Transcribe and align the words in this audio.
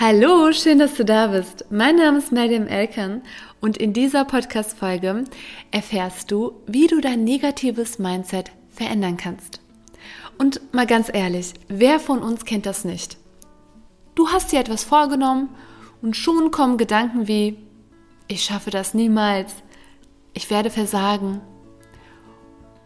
Hallo, 0.00 0.52
schön, 0.52 0.78
dass 0.78 0.94
du 0.94 1.04
da 1.04 1.26
bist. 1.26 1.64
Mein 1.70 1.96
Name 1.96 2.18
ist 2.18 2.30
Mariam 2.30 2.68
Elkan 2.68 3.20
und 3.60 3.76
in 3.76 3.92
dieser 3.92 4.24
Podcast-Folge 4.24 5.24
erfährst 5.72 6.30
du, 6.30 6.52
wie 6.68 6.86
du 6.86 7.00
dein 7.00 7.24
negatives 7.24 7.98
Mindset 7.98 8.52
verändern 8.70 9.16
kannst. 9.16 9.60
Und 10.38 10.60
mal 10.72 10.86
ganz 10.86 11.10
ehrlich, 11.12 11.52
wer 11.66 11.98
von 11.98 12.22
uns 12.22 12.44
kennt 12.44 12.64
das 12.64 12.84
nicht? 12.84 13.16
Du 14.14 14.28
hast 14.28 14.52
dir 14.52 14.60
etwas 14.60 14.84
vorgenommen 14.84 15.48
und 16.00 16.16
schon 16.16 16.52
kommen 16.52 16.78
Gedanken 16.78 17.26
wie, 17.26 17.58
ich 18.28 18.44
schaffe 18.44 18.70
das 18.70 18.94
niemals, 18.94 19.52
ich 20.32 20.48
werde 20.48 20.70
versagen. 20.70 21.40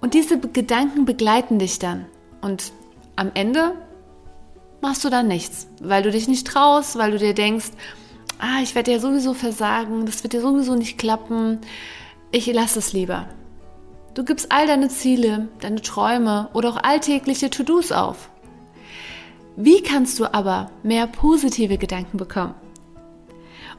Und 0.00 0.14
diese 0.14 0.40
Gedanken 0.40 1.04
begleiten 1.04 1.58
dich 1.58 1.78
dann. 1.78 2.06
Und 2.40 2.72
am 3.16 3.32
Ende 3.34 3.74
machst 4.82 5.04
du 5.04 5.08
dann 5.08 5.28
nichts, 5.28 5.68
weil 5.80 6.02
du 6.02 6.10
dich 6.10 6.28
nicht 6.28 6.46
traust, 6.46 6.98
weil 6.98 7.12
du 7.12 7.18
dir 7.18 7.34
denkst, 7.34 7.70
ah, 8.38 8.60
ich 8.62 8.74
werde 8.74 8.92
ja 8.92 8.98
sowieso 8.98 9.32
versagen, 9.32 10.04
das 10.04 10.22
wird 10.22 10.34
ja 10.34 10.40
sowieso 10.40 10.74
nicht 10.74 10.98
klappen, 10.98 11.60
ich 12.32 12.52
lasse 12.52 12.80
es 12.80 12.92
lieber. 12.92 13.28
Du 14.14 14.24
gibst 14.24 14.52
all 14.52 14.66
deine 14.66 14.88
Ziele, 14.88 15.48
deine 15.60 15.80
Träume 15.80 16.50
oder 16.52 16.70
auch 16.70 16.82
alltägliche 16.82 17.48
To-Dos 17.48 17.92
auf. 17.92 18.28
Wie 19.56 19.82
kannst 19.82 20.18
du 20.18 20.34
aber 20.34 20.70
mehr 20.82 21.06
positive 21.06 21.78
Gedanken 21.78 22.18
bekommen? 22.18 22.54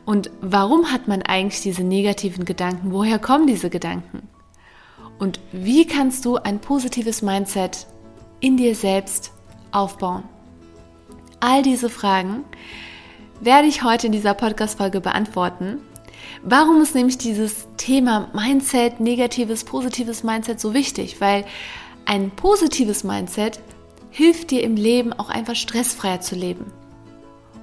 Und 0.05 0.31
warum 0.41 0.91
hat 0.91 1.07
man 1.07 1.21
eigentlich 1.21 1.61
diese 1.61 1.83
negativen 1.83 2.45
Gedanken? 2.45 2.91
Woher 2.91 3.19
kommen 3.19 3.47
diese 3.47 3.69
Gedanken? 3.69 4.27
Und 5.19 5.39
wie 5.51 5.85
kannst 5.85 6.25
du 6.25 6.37
ein 6.37 6.59
positives 6.59 7.21
Mindset 7.21 7.87
in 8.39 8.57
dir 8.57 8.75
selbst 8.75 9.31
aufbauen? 9.71 10.23
All 11.45 11.61
diese 11.61 11.89
Fragen 11.89 12.45
werde 13.41 13.67
ich 13.67 13.83
heute 13.83 14.05
in 14.05 14.13
dieser 14.13 14.33
Podcast-Folge 14.33 15.01
beantworten. 15.01 15.81
Warum 16.41 16.81
ist 16.81 16.95
nämlich 16.95 17.17
dieses 17.17 17.67
Thema 17.75 18.29
Mindset, 18.33 19.01
negatives, 19.01 19.65
positives 19.65 20.23
Mindset 20.23 20.61
so 20.61 20.73
wichtig? 20.73 21.19
Weil 21.19 21.43
ein 22.05 22.31
positives 22.31 23.03
Mindset 23.03 23.59
hilft 24.09 24.51
dir 24.51 24.63
im 24.63 24.77
Leben 24.77 25.11
auch 25.11 25.29
einfach 25.29 25.57
stressfreier 25.57 26.21
zu 26.21 26.35
leben 26.35 26.71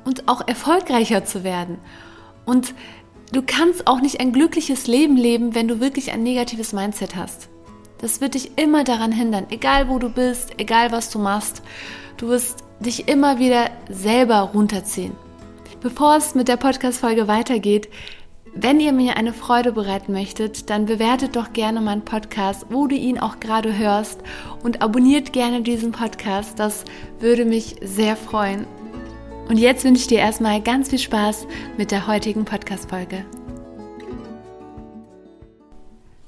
und 0.04 0.28
auch 0.28 0.46
erfolgreicher 0.46 1.24
zu 1.24 1.42
werden. 1.42 1.78
Und 2.44 2.74
du 3.32 3.40
kannst 3.40 3.86
auch 3.86 4.02
nicht 4.02 4.20
ein 4.20 4.34
glückliches 4.34 4.88
Leben 4.88 5.16
leben, 5.16 5.54
wenn 5.54 5.68
du 5.68 5.80
wirklich 5.80 6.12
ein 6.12 6.22
negatives 6.22 6.74
Mindset 6.74 7.16
hast. 7.16 7.48
Das 7.96 8.20
wird 8.20 8.34
dich 8.34 8.58
immer 8.58 8.84
daran 8.84 9.10
hindern, 9.10 9.46
egal 9.48 9.88
wo 9.88 9.98
du 9.98 10.10
bist, 10.10 10.58
egal 10.58 10.92
was 10.92 11.08
du 11.08 11.18
machst. 11.18 11.62
Du 12.16 12.28
wirst 12.28 12.64
dich 12.80 13.08
immer 13.08 13.38
wieder 13.38 13.70
selber 13.88 14.40
runterziehen. 14.40 15.12
Bevor 15.80 16.16
es 16.16 16.34
mit 16.34 16.48
der 16.48 16.56
Podcast-Folge 16.56 17.28
weitergeht, 17.28 17.88
wenn 18.54 18.80
ihr 18.80 18.92
mir 18.92 19.16
eine 19.16 19.32
Freude 19.32 19.72
bereiten 19.72 20.12
möchtet, 20.12 20.70
dann 20.70 20.86
bewertet 20.86 21.36
doch 21.36 21.52
gerne 21.52 21.80
meinen 21.80 22.04
Podcast, 22.04 22.66
wo 22.68 22.88
du 22.88 22.96
ihn 22.96 23.20
auch 23.20 23.38
gerade 23.38 23.78
hörst 23.78 24.20
und 24.64 24.82
abonniert 24.82 25.32
gerne 25.32 25.62
diesen 25.62 25.92
Podcast. 25.92 26.58
Das 26.58 26.84
würde 27.20 27.44
mich 27.44 27.76
sehr 27.80 28.16
freuen. 28.16 28.66
Und 29.48 29.56
jetzt 29.56 29.84
wünsche 29.84 30.02
ich 30.02 30.08
dir 30.08 30.18
erstmal 30.18 30.60
ganz 30.60 30.90
viel 30.90 30.98
Spaß 30.98 31.46
mit 31.76 31.92
der 31.92 32.08
heutigen 32.08 32.44
Podcast-Folge. 32.44 33.24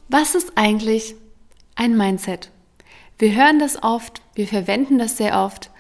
Was 0.09 0.35
ist 0.37 0.53
eigentlich 0.55 1.17
ein 1.75 1.97
Mindset? 1.97 2.51
Wir 3.19 3.35
hören 3.35 3.59
das 3.59 3.83
oft, 3.83 4.23
wir 4.35 4.47
verwenden 4.47 4.99
das 4.99 5.17
sehr 5.17 5.41
oft, 5.45 5.72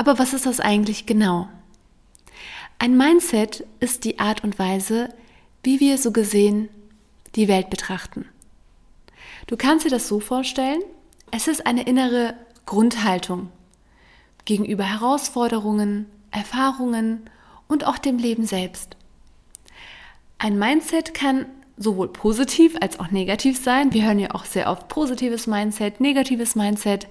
aber 0.00 0.18
was 0.18 0.32
ist 0.32 0.46
das 0.46 0.60
eigentlich 0.60 1.04
genau? 1.04 1.46
Ein 2.78 2.96
Mindset 2.96 3.66
ist 3.80 4.04
die 4.04 4.18
Art 4.18 4.42
und 4.42 4.58
Weise, 4.58 5.10
wie 5.62 5.78
wir 5.78 5.98
so 5.98 6.10
gesehen 6.10 6.70
die 7.34 7.48
Welt 7.48 7.68
betrachten. 7.68 8.24
Du 9.46 9.58
kannst 9.58 9.84
dir 9.84 9.90
das 9.90 10.08
so 10.08 10.18
vorstellen, 10.18 10.80
es 11.32 11.48
ist 11.48 11.66
eine 11.66 11.82
innere 11.82 12.32
Grundhaltung 12.64 13.50
gegenüber 14.46 14.84
Herausforderungen, 14.84 16.06
Erfahrungen 16.30 17.28
und 17.68 17.86
auch 17.86 17.98
dem 17.98 18.16
Leben 18.16 18.46
selbst. 18.46 18.96
Ein 20.38 20.58
Mindset 20.58 21.12
kann 21.12 21.44
sowohl 21.76 22.08
positiv 22.08 22.74
als 22.80 22.98
auch 23.00 23.10
negativ 23.10 23.62
sein. 23.62 23.92
Wir 23.92 24.06
hören 24.06 24.18
ja 24.18 24.30
auch 24.30 24.46
sehr 24.46 24.70
oft 24.70 24.88
positives 24.88 25.46
Mindset, 25.46 26.00
negatives 26.00 26.54
Mindset 26.54 27.06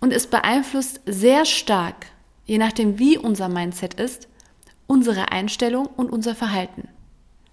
und 0.00 0.14
es 0.14 0.28
beeinflusst 0.28 1.02
sehr 1.04 1.44
stark 1.44 2.06
je 2.44 2.58
nachdem 2.58 2.98
wie 2.98 3.18
unser 3.18 3.48
Mindset 3.48 3.94
ist, 3.94 4.28
unsere 4.86 5.32
Einstellung 5.32 5.86
und 5.86 6.10
unser 6.10 6.34
Verhalten. 6.34 6.88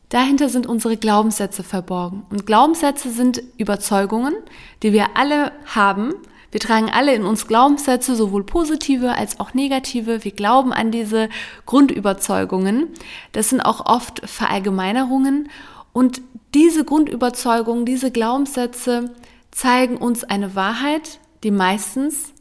Dahinter 0.10 0.50
sind 0.50 0.66
unsere 0.66 0.98
Glaubenssätze 0.98 1.64
verborgen. 1.64 2.26
Und 2.32 2.48
Glaubenssätze 2.48 3.12
sind 3.12 3.44
Überzeugungen, 3.58 4.34
die 4.82 4.92
wir 4.92 5.16
alle 5.16 5.52
haben. 5.66 6.16
Wir 6.52 6.60
tragen 6.60 6.90
alle 6.90 7.14
in 7.14 7.26
uns 7.26 7.48
Glaubenssätze, 7.48 8.16
sowohl 8.16 8.44
positive 8.44 9.14
als 9.14 9.40
auch 9.40 9.54
negative. 9.54 10.24
Wir 10.24 10.32
glauben 10.32 10.74
an 10.74 10.90
diese 10.90 11.30
Grundüberzeugungen. 11.68 12.88
Das 13.34 13.50
sind 13.50 13.62
auch 13.62 13.86
oft 13.86 14.28
Verallgemeinerungen. 14.28 15.50
Und 15.94 16.22
diese 16.56 16.84
Grundüberzeugungen, 16.84 17.86
diese 17.86 18.10
Glaubenssätze 18.10 19.14
zeigen 19.52 19.98
uns 19.98 20.24
eine 20.24 20.56
Wahrheit, 20.56 21.20
die 21.44 21.52
meistens 21.52 22.34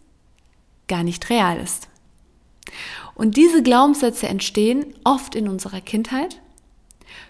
gar 0.88 1.02
nicht 1.02 1.28
real 1.28 1.58
ist. 1.58 1.88
Und 3.14 3.36
diese 3.36 3.62
Glaubenssätze 3.62 4.28
entstehen 4.28 4.94
oft 5.04 5.34
in 5.34 5.48
unserer 5.48 5.80
Kindheit 5.80 6.40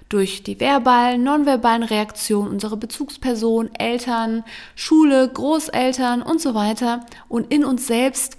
durch 0.08 0.42
die 0.42 0.58
verbalen, 0.58 1.22
nonverbalen 1.22 1.82
Reaktionen 1.82 2.48
unserer 2.48 2.76
Bezugsperson, 2.76 3.70
Eltern, 3.74 4.44
Schule, 4.74 5.28
Großeltern 5.28 6.22
und 6.22 6.40
so 6.40 6.54
weiter. 6.54 7.04
Und 7.28 7.52
in 7.52 7.64
uns 7.64 7.86
selbst 7.86 8.36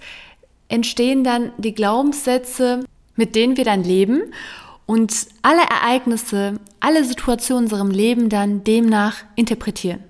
entstehen 0.68 1.24
dann 1.24 1.52
die 1.58 1.74
Glaubenssätze, 1.74 2.84
mit 3.16 3.36
denen 3.36 3.56
wir 3.56 3.64
dann 3.64 3.84
leben 3.84 4.32
und 4.86 5.26
alle 5.42 5.62
Ereignisse, 5.62 6.58
alle 6.80 7.04
Situationen 7.04 7.66
in 7.66 7.72
unserem 7.72 7.90
Leben 7.90 8.28
dann 8.28 8.64
demnach 8.64 9.18
interpretieren. 9.36 10.02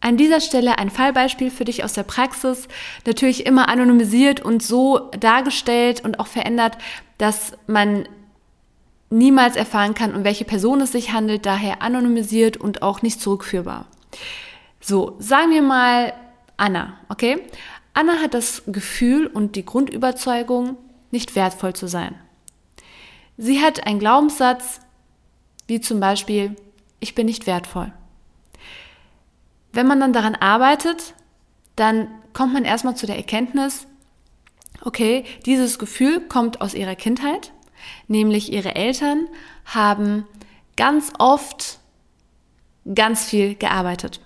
An 0.00 0.16
dieser 0.16 0.40
Stelle 0.40 0.78
ein 0.78 0.90
Fallbeispiel 0.90 1.50
für 1.50 1.64
dich 1.64 1.82
aus 1.82 1.94
der 1.94 2.02
Praxis, 2.02 2.68
natürlich 3.06 3.46
immer 3.46 3.68
anonymisiert 3.68 4.40
und 4.40 4.62
so 4.62 5.10
dargestellt 5.18 6.04
und 6.04 6.20
auch 6.20 6.26
verändert, 6.26 6.78
dass 7.18 7.52
man 7.66 8.08
niemals 9.10 9.56
erfahren 9.56 9.94
kann, 9.94 10.14
um 10.14 10.24
welche 10.24 10.44
Person 10.44 10.80
es 10.80 10.92
sich 10.92 11.12
handelt, 11.12 11.46
daher 11.46 11.82
anonymisiert 11.82 12.56
und 12.56 12.82
auch 12.82 13.02
nicht 13.02 13.20
zurückführbar. 13.20 13.86
So, 14.80 15.16
sagen 15.18 15.50
wir 15.50 15.62
mal 15.62 16.12
Anna, 16.56 16.98
okay? 17.08 17.42
Anna 17.94 18.20
hat 18.22 18.34
das 18.34 18.62
Gefühl 18.66 19.26
und 19.26 19.56
die 19.56 19.64
Grundüberzeugung, 19.64 20.76
nicht 21.10 21.34
wertvoll 21.34 21.72
zu 21.72 21.86
sein. 21.86 22.14
Sie 23.38 23.60
hat 23.60 23.86
einen 23.86 23.98
Glaubenssatz, 23.98 24.80
wie 25.66 25.80
zum 25.80 26.00
Beispiel, 26.00 26.56
ich 27.00 27.14
bin 27.14 27.26
nicht 27.26 27.46
wertvoll. 27.46 27.92
Wenn 29.76 29.86
man 29.86 30.00
dann 30.00 30.14
daran 30.14 30.34
arbeitet, 30.36 31.12
dann 31.76 32.08
kommt 32.32 32.54
man 32.54 32.64
erstmal 32.64 32.96
zu 32.96 33.06
der 33.06 33.18
Erkenntnis, 33.18 33.86
okay, 34.80 35.26
dieses 35.44 35.78
Gefühl 35.78 36.20
kommt 36.20 36.62
aus 36.62 36.72
ihrer 36.72 36.94
Kindheit, 36.94 37.52
nämlich 38.08 38.50
ihre 38.50 38.74
Eltern 38.74 39.28
haben 39.66 40.26
ganz 40.78 41.12
oft 41.18 41.78
ganz 42.94 43.26
viel 43.26 43.54
gearbeitet. 43.54 44.20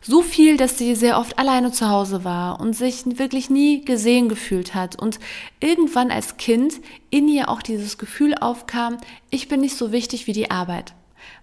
So 0.00 0.22
viel, 0.22 0.56
dass 0.56 0.78
sie 0.78 0.94
sehr 0.94 1.18
oft 1.18 1.38
alleine 1.38 1.72
zu 1.72 1.90
Hause 1.90 2.24
war 2.24 2.58
und 2.58 2.72
sich 2.72 3.02
wirklich 3.04 3.50
nie 3.50 3.84
gesehen 3.84 4.30
gefühlt 4.30 4.74
hat 4.74 4.98
und 4.98 5.20
irgendwann 5.60 6.10
als 6.10 6.38
Kind 6.38 6.80
in 7.10 7.28
ihr 7.28 7.50
auch 7.50 7.60
dieses 7.60 7.98
Gefühl 7.98 8.34
aufkam, 8.34 8.96
ich 9.28 9.48
bin 9.48 9.60
nicht 9.60 9.76
so 9.76 9.92
wichtig 9.92 10.26
wie 10.26 10.32
die 10.32 10.50
Arbeit. 10.50 10.94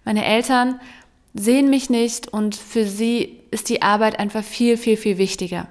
Meine 0.05 0.25
Eltern 0.25 0.79
sehen 1.35 1.69
mich 1.69 1.91
nicht 1.91 2.29
und 2.29 2.55
für 2.55 2.85
sie 2.85 3.42
ist 3.53 3.69
die 3.69 3.81
Arbeit 3.81 4.19
einfach 4.19 4.43
viel, 4.43 4.77
viel, 4.77 4.97
viel 4.97 5.17
wichtiger. 5.17 5.67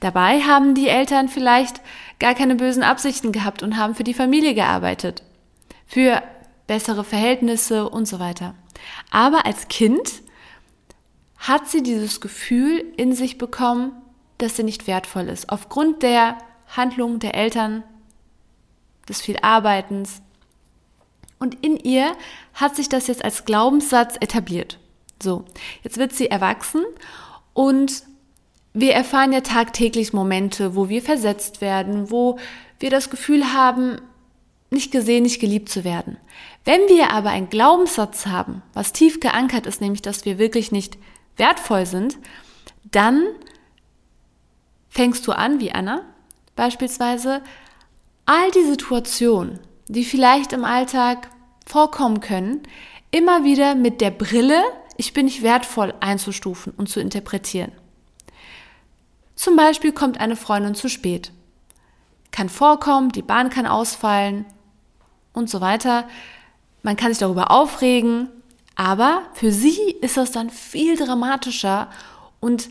Dabei 0.00 0.40
haben 0.40 0.74
die 0.74 0.88
Eltern 0.88 1.28
vielleicht 1.28 1.80
gar 2.18 2.34
keine 2.34 2.54
bösen 2.54 2.82
Absichten 2.82 3.32
gehabt 3.32 3.62
und 3.62 3.76
haben 3.76 3.94
für 3.94 4.04
die 4.04 4.14
Familie 4.14 4.54
gearbeitet, 4.54 5.22
für 5.86 6.22
bessere 6.66 7.04
Verhältnisse 7.04 7.88
und 7.88 8.06
so 8.06 8.18
weiter. 8.18 8.54
Aber 9.10 9.46
als 9.46 9.68
Kind 9.68 10.22
hat 11.38 11.68
sie 11.68 11.82
dieses 11.82 12.20
Gefühl 12.20 12.84
in 12.96 13.12
sich 13.12 13.38
bekommen, 13.38 13.92
dass 14.38 14.56
sie 14.56 14.64
nicht 14.64 14.86
wertvoll 14.86 15.28
ist, 15.28 15.50
aufgrund 15.50 16.02
der 16.02 16.38
Handlung 16.68 17.18
der 17.18 17.34
Eltern, 17.34 17.82
des 19.08 19.20
viel 19.22 19.38
Arbeitens. 19.40 20.20
Und 21.38 21.64
in 21.64 21.76
ihr 21.78 22.12
hat 22.54 22.76
sich 22.76 22.88
das 22.88 23.06
jetzt 23.06 23.24
als 23.24 23.44
Glaubenssatz 23.44 24.16
etabliert. 24.20 24.78
So, 25.22 25.44
jetzt 25.82 25.98
wird 25.98 26.12
sie 26.12 26.30
erwachsen 26.30 26.84
und 27.52 28.04
wir 28.72 28.92
erfahren 28.94 29.32
ja 29.32 29.40
tagtäglich 29.40 30.12
Momente, 30.12 30.76
wo 30.76 30.88
wir 30.88 31.02
versetzt 31.02 31.60
werden, 31.60 32.10
wo 32.10 32.38
wir 32.78 32.90
das 32.90 33.10
Gefühl 33.10 33.52
haben, 33.52 34.00
nicht 34.70 34.92
gesehen, 34.92 35.22
nicht 35.22 35.40
geliebt 35.40 35.68
zu 35.68 35.82
werden. 35.82 36.18
Wenn 36.64 36.80
wir 36.88 37.10
aber 37.10 37.30
einen 37.30 37.48
Glaubenssatz 37.48 38.26
haben, 38.26 38.62
was 38.74 38.92
tief 38.92 39.20
geankert 39.20 39.66
ist, 39.66 39.80
nämlich 39.80 40.02
dass 40.02 40.24
wir 40.24 40.38
wirklich 40.38 40.70
nicht 40.70 40.98
wertvoll 41.36 41.86
sind, 41.86 42.18
dann 42.90 43.24
fängst 44.90 45.26
du 45.26 45.32
an, 45.32 45.60
wie 45.60 45.72
Anna 45.72 46.02
beispielsweise, 46.54 47.40
all 48.26 48.50
die 48.50 48.64
Situationen, 48.64 49.60
die 49.86 50.04
vielleicht 50.04 50.52
im 50.52 50.64
Alltag 50.64 51.30
vorkommen 51.64 52.20
können, 52.20 52.62
immer 53.10 53.44
wieder 53.44 53.74
mit 53.74 54.00
der 54.00 54.10
Brille, 54.10 54.60
ich 54.98 55.14
bin 55.14 55.24
nicht 55.24 55.42
wertvoll 55.42 55.94
einzustufen 56.00 56.74
und 56.76 56.90
zu 56.90 57.00
interpretieren. 57.00 57.72
Zum 59.36 59.56
Beispiel 59.56 59.92
kommt 59.92 60.20
eine 60.20 60.36
Freundin 60.36 60.74
zu 60.74 60.88
spät. 60.88 61.32
Kann 62.32 62.48
vorkommen, 62.50 63.10
die 63.12 63.22
Bahn 63.22 63.48
kann 63.48 63.66
ausfallen 63.66 64.44
und 65.32 65.48
so 65.48 65.60
weiter. 65.60 66.06
Man 66.82 66.96
kann 66.96 67.12
sich 67.12 67.20
darüber 67.20 67.50
aufregen, 67.50 68.28
aber 68.74 69.22
für 69.34 69.52
sie 69.52 69.92
ist 70.00 70.16
das 70.16 70.32
dann 70.32 70.50
viel 70.50 70.96
dramatischer 70.96 71.88
und 72.40 72.68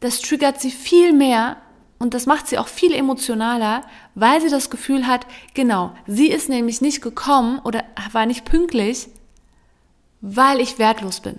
das 0.00 0.20
triggert 0.20 0.60
sie 0.60 0.70
viel 0.70 1.14
mehr 1.14 1.56
und 1.98 2.12
das 2.12 2.26
macht 2.26 2.46
sie 2.46 2.58
auch 2.58 2.68
viel 2.68 2.92
emotionaler, 2.92 3.80
weil 4.14 4.42
sie 4.42 4.50
das 4.50 4.68
Gefühl 4.68 5.06
hat, 5.06 5.26
genau, 5.54 5.94
sie 6.06 6.28
ist 6.28 6.50
nämlich 6.50 6.82
nicht 6.82 7.00
gekommen 7.00 7.60
oder 7.60 7.84
war 8.12 8.26
nicht 8.26 8.44
pünktlich, 8.44 9.08
weil 10.20 10.60
ich 10.60 10.78
wertlos 10.78 11.20
bin, 11.20 11.38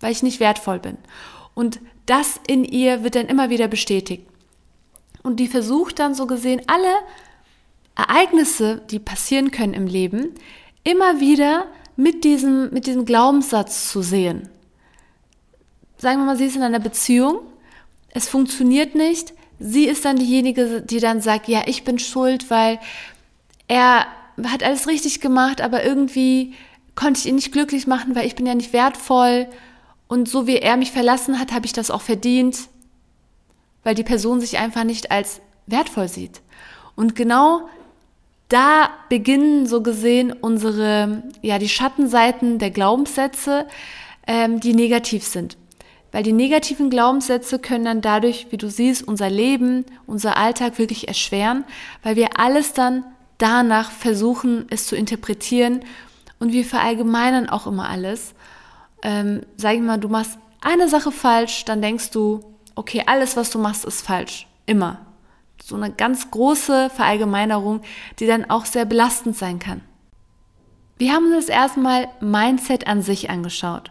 weil 0.00 0.12
ich 0.12 0.22
nicht 0.22 0.40
wertvoll 0.40 0.78
bin. 0.78 0.96
Und 1.54 1.80
das 2.06 2.40
in 2.46 2.64
ihr 2.64 3.04
wird 3.04 3.14
dann 3.14 3.26
immer 3.26 3.50
wieder 3.50 3.68
bestätigt. 3.68 4.26
Und 5.22 5.36
die 5.40 5.48
versucht 5.48 5.98
dann 5.98 6.14
so 6.14 6.26
gesehen 6.26 6.62
alle 6.66 6.94
Ereignisse, 7.96 8.80
die 8.90 8.98
passieren 8.98 9.50
können 9.50 9.74
im 9.74 9.86
Leben, 9.86 10.34
immer 10.84 11.20
wieder 11.20 11.66
mit 11.96 12.24
diesem, 12.24 12.72
mit 12.72 12.86
diesem 12.86 13.04
Glaubenssatz 13.04 13.90
zu 13.90 14.02
sehen. 14.02 14.48
Sagen 15.96 16.20
wir 16.20 16.26
mal, 16.26 16.36
sie 16.36 16.46
ist 16.46 16.56
in 16.56 16.62
einer 16.62 16.78
Beziehung, 16.78 17.40
es 18.10 18.28
funktioniert 18.28 18.94
nicht, 18.94 19.34
sie 19.58 19.86
ist 19.86 20.04
dann 20.04 20.16
diejenige, 20.16 20.80
die 20.82 21.00
dann 21.00 21.20
sagt, 21.20 21.48
ja, 21.48 21.62
ich 21.66 21.82
bin 21.82 21.98
schuld, 21.98 22.50
weil 22.50 22.78
er 23.66 24.06
hat 24.44 24.62
alles 24.62 24.86
richtig 24.86 25.20
gemacht, 25.20 25.60
aber 25.60 25.84
irgendwie 25.84 26.54
konnte 26.94 27.20
ich 27.20 27.26
ihn 27.26 27.34
nicht 27.34 27.52
glücklich 27.52 27.88
machen, 27.88 28.14
weil 28.14 28.26
ich 28.26 28.36
bin 28.36 28.46
ja 28.46 28.54
nicht 28.54 28.72
wertvoll 28.72 29.48
und 30.08 30.28
so 30.28 30.46
wie 30.46 30.56
er 30.56 30.76
mich 30.76 30.90
verlassen 30.90 31.38
hat, 31.38 31.52
habe 31.52 31.66
ich 31.66 31.72
das 31.72 31.90
auch 31.90 32.00
verdient, 32.00 32.68
weil 33.84 33.94
die 33.94 34.04
Person 34.04 34.40
sich 34.40 34.58
einfach 34.58 34.84
nicht 34.84 35.10
als 35.10 35.40
wertvoll 35.66 36.08
sieht. 36.08 36.40
Und 36.96 37.14
genau 37.14 37.68
da 38.48 38.90
beginnen 39.10 39.66
so 39.66 39.82
gesehen 39.82 40.32
unsere, 40.32 41.22
ja, 41.42 41.58
die 41.58 41.68
Schattenseiten 41.68 42.58
der 42.58 42.70
Glaubenssätze, 42.70 43.66
ähm, 44.26 44.60
die 44.60 44.74
negativ 44.74 45.24
sind. 45.24 45.58
Weil 46.10 46.22
die 46.22 46.32
negativen 46.32 46.88
Glaubenssätze 46.88 47.58
können 47.58 47.84
dann 47.84 48.00
dadurch, 48.00 48.46
wie 48.50 48.56
du 48.56 48.70
siehst, 48.70 49.06
unser 49.06 49.28
Leben, 49.28 49.84
unser 50.06 50.38
Alltag 50.38 50.78
wirklich 50.78 51.06
erschweren, 51.06 51.64
weil 52.02 52.16
wir 52.16 52.38
alles 52.38 52.72
dann 52.72 53.04
danach 53.36 53.90
versuchen, 53.90 54.66
es 54.70 54.86
zu 54.86 54.96
interpretieren 54.96 55.80
und 56.40 56.52
wir 56.52 56.64
verallgemeinern 56.64 57.50
auch 57.50 57.66
immer 57.66 57.88
alles. 57.90 58.34
Ähm, 59.02 59.42
sag 59.56 59.74
ich 59.74 59.80
mal, 59.80 59.98
du 59.98 60.08
machst 60.08 60.38
eine 60.60 60.88
Sache 60.88 61.12
falsch, 61.12 61.64
dann 61.64 61.82
denkst 61.82 62.10
du, 62.10 62.44
okay, 62.74 63.04
alles, 63.06 63.36
was 63.36 63.50
du 63.50 63.58
machst, 63.58 63.84
ist 63.84 64.02
falsch. 64.02 64.46
Immer 64.66 64.98
so 65.62 65.76
eine 65.76 65.90
ganz 65.90 66.30
große 66.30 66.90
Verallgemeinerung, 66.90 67.82
die 68.18 68.26
dann 68.26 68.48
auch 68.48 68.64
sehr 68.64 68.84
belastend 68.84 69.36
sein 69.36 69.58
kann. 69.58 69.82
Wir 70.96 71.12
haben 71.12 71.32
uns 71.32 71.48
erstmal 71.48 72.08
Mindset 72.20 72.86
an 72.86 73.02
sich 73.02 73.30
angeschaut. 73.30 73.90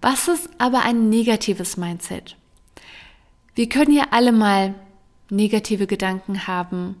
Was 0.00 0.28
ist 0.28 0.48
aber 0.58 0.82
ein 0.82 1.08
negatives 1.08 1.76
Mindset? 1.76 2.36
Wir 3.54 3.68
können 3.68 3.92
ja 3.92 4.04
alle 4.12 4.32
mal 4.32 4.74
negative 5.30 5.86
Gedanken 5.86 6.46
haben, 6.46 6.96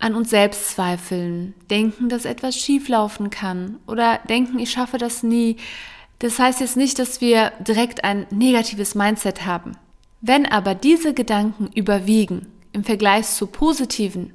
an 0.00 0.14
uns 0.14 0.30
selbst 0.30 0.70
zweifeln, 0.70 1.54
denken, 1.70 2.08
dass 2.08 2.24
etwas 2.24 2.56
schieflaufen 2.56 3.30
kann 3.30 3.78
oder 3.86 4.18
denken, 4.28 4.58
ich 4.58 4.72
schaffe 4.72 4.98
das 4.98 5.22
nie. 5.22 5.56
Das 6.18 6.38
heißt 6.38 6.60
jetzt 6.60 6.76
nicht, 6.76 6.98
dass 6.98 7.20
wir 7.20 7.52
direkt 7.60 8.04
ein 8.04 8.26
negatives 8.30 8.94
Mindset 8.94 9.44
haben. 9.46 9.76
Wenn 10.20 10.46
aber 10.46 10.74
diese 10.74 11.12
Gedanken 11.12 11.70
überwiegen, 11.74 12.46
im 12.72 12.84
Vergleich 12.84 13.26
zu 13.26 13.46
positiven 13.46 14.32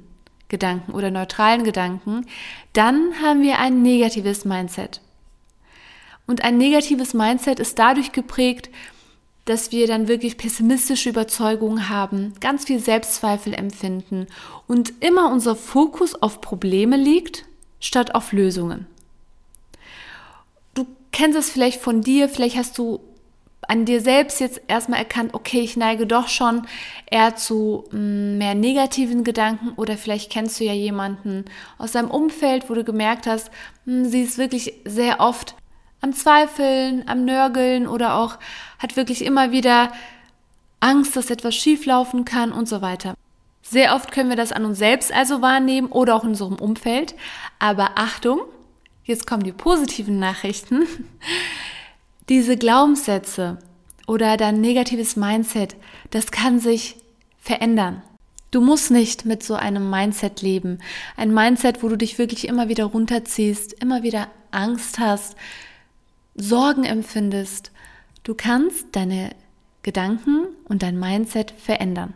Gedanken 0.48 0.92
oder 0.92 1.10
neutralen 1.10 1.64
Gedanken, 1.64 2.26
dann 2.72 3.14
haben 3.22 3.42
wir 3.42 3.58
ein 3.58 3.82
negatives 3.82 4.44
Mindset. 4.44 5.00
Und 6.26 6.44
ein 6.44 6.58
negatives 6.58 7.14
Mindset 7.14 7.58
ist 7.58 7.78
dadurch 7.78 8.12
geprägt, 8.12 8.70
dass 9.46 9.72
wir 9.72 9.86
dann 9.86 10.06
wirklich 10.06 10.36
pessimistische 10.36 11.08
Überzeugungen 11.08 11.88
haben, 11.88 12.34
ganz 12.40 12.66
viel 12.66 12.78
Selbstzweifel 12.78 13.52
empfinden 13.52 14.26
und 14.68 14.92
immer 15.00 15.32
unser 15.32 15.56
Fokus 15.56 16.14
auf 16.14 16.40
Probleme 16.40 16.96
liegt, 16.96 17.46
statt 17.80 18.14
auf 18.14 18.32
Lösungen. 18.32 18.86
Du 21.10 21.18
kennst 21.18 21.38
es 21.38 21.50
vielleicht 21.50 21.80
von 21.80 22.00
dir, 22.02 22.28
vielleicht 22.28 22.56
hast 22.56 22.78
du 22.78 23.00
an 23.68 23.84
dir 23.84 24.00
selbst 24.00 24.40
jetzt 24.40 24.60
erstmal 24.68 24.98
erkannt, 24.98 25.34
okay, 25.34 25.60
ich 25.60 25.76
neige 25.76 26.06
doch 26.06 26.28
schon 26.28 26.66
eher 27.10 27.36
zu 27.36 27.84
mm, 27.92 28.38
mehr 28.38 28.54
negativen 28.54 29.22
Gedanken 29.22 29.70
oder 29.76 29.96
vielleicht 29.96 30.30
kennst 30.30 30.58
du 30.58 30.64
ja 30.64 30.72
jemanden 30.72 31.44
aus 31.78 31.92
deinem 31.92 32.10
Umfeld, 32.10 32.68
wo 32.68 32.74
du 32.74 32.84
gemerkt 32.84 33.26
hast, 33.26 33.50
mm, 33.84 34.04
sie 34.04 34.22
ist 34.22 34.38
wirklich 34.38 34.74
sehr 34.84 35.20
oft 35.20 35.54
am 36.00 36.12
Zweifeln, 36.12 37.04
am 37.06 37.24
Nörgeln 37.24 37.86
oder 37.86 38.16
auch 38.16 38.38
hat 38.78 38.96
wirklich 38.96 39.24
immer 39.24 39.52
wieder 39.52 39.92
Angst, 40.80 41.14
dass 41.14 41.30
etwas 41.30 41.54
schieflaufen 41.54 42.24
kann 42.24 42.52
und 42.52 42.68
so 42.68 42.82
weiter. 42.82 43.14
Sehr 43.62 43.94
oft 43.94 44.10
können 44.10 44.30
wir 44.30 44.36
das 44.36 44.52
an 44.52 44.64
uns 44.64 44.78
selbst 44.78 45.12
also 45.12 45.42
wahrnehmen 45.42 45.88
oder 45.88 46.16
auch 46.16 46.24
in 46.24 46.30
unserem 46.30 46.56
Umfeld. 46.56 47.14
Aber 47.58 47.90
Achtung, 47.96 48.40
jetzt 49.10 49.26
kommen 49.26 49.42
die 49.42 49.52
positiven 49.52 50.18
Nachrichten. 50.18 50.86
Diese 52.30 52.56
Glaubenssätze 52.56 53.58
oder 54.06 54.36
dein 54.36 54.60
negatives 54.60 55.16
Mindset, 55.16 55.76
das 56.10 56.30
kann 56.30 56.60
sich 56.60 56.96
verändern. 57.38 58.02
Du 58.50 58.60
musst 58.60 58.90
nicht 58.90 59.26
mit 59.26 59.42
so 59.42 59.54
einem 59.54 59.90
Mindset 59.90 60.42
leben. 60.42 60.78
Ein 61.16 61.34
Mindset, 61.34 61.82
wo 61.82 61.88
du 61.88 61.96
dich 61.96 62.18
wirklich 62.18 62.48
immer 62.48 62.68
wieder 62.68 62.84
runterziehst, 62.84 63.74
immer 63.74 64.02
wieder 64.02 64.28
Angst 64.50 64.98
hast, 64.98 65.36
Sorgen 66.34 66.84
empfindest. 66.84 67.70
Du 68.22 68.34
kannst 68.34 68.86
deine 68.92 69.30
Gedanken 69.82 70.46
und 70.64 70.82
dein 70.82 70.98
Mindset 70.98 71.52
verändern. 71.52 72.14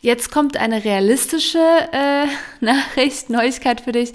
Jetzt 0.00 0.32
kommt 0.32 0.56
eine 0.56 0.84
realistische 0.84 1.58
äh, 1.92 2.26
Nachricht, 2.64 3.30
Neuigkeit 3.30 3.80
für 3.80 3.92
dich. 3.92 4.12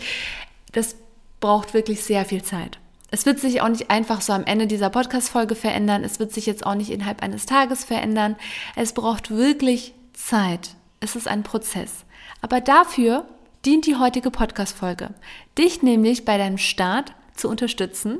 Das 0.73 0.95
braucht 1.39 1.73
wirklich 1.73 2.03
sehr 2.03 2.25
viel 2.25 2.43
Zeit. 2.43 2.79
Es 3.09 3.25
wird 3.25 3.39
sich 3.39 3.61
auch 3.61 3.69
nicht 3.69 3.89
einfach 3.89 4.19
so 4.19 4.33
am 4.33 4.43
Ende 4.43 4.67
dieser 4.67 4.89
Podcast-Folge 4.89 5.55
verändern. 5.55 6.03
Es 6.03 6.19
wird 6.19 6.33
sich 6.33 6.45
jetzt 6.45 6.65
auch 6.65 6.75
nicht 6.75 6.89
innerhalb 6.89 7.23
eines 7.23 7.45
Tages 7.45 7.85
verändern. 7.85 8.35
Es 8.75 8.91
braucht 8.91 9.31
wirklich 9.31 9.93
Zeit. 10.13 10.71
Es 10.99 11.15
ist 11.15 11.27
ein 11.27 11.43
Prozess. 11.43 12.05
Aber 12.41 12.59
dafür 12.59 13.25
dient 13.65 13.85
die 13.85 13.95
heutige 13.95 14.29
Podcast-Folge. 14.29 15.11
Dich 15.57 15.81
nämlich 15.83 16.25
bei 16.25 16.37
deinem 16.37 16.57
Start 16.57 17.13
zu 17.33 17.47
unterstützen 17.47 18.19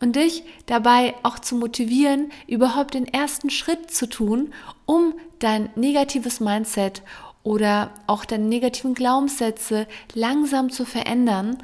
und 0.00 0.16
dich 0.16 0.42
dabei 0.66 1.14
auch 1.22 1.38
zu 1.38 1.56
motivieren, 1.56 2.30
überhaupt 2.46 2.94
den 2.94 3.06
ersten 3.06 3.50
Schritt 3.50 3.90
zu 3.90 4.08
tun, 4.08 4.52
um 4.84 5.14
dein 5.38 5.70
negatives 5.74 6.40
Mindset 6.40 7.02
oder 7.42 7.90
auch 8.06 8.24
deine 8.24 8.44
negativen 8.44 8.94
Glaubenssätze 8.94 9.86
langsam 10.12 10.70
zu 10.70 10.84
verändern 10.84 11.58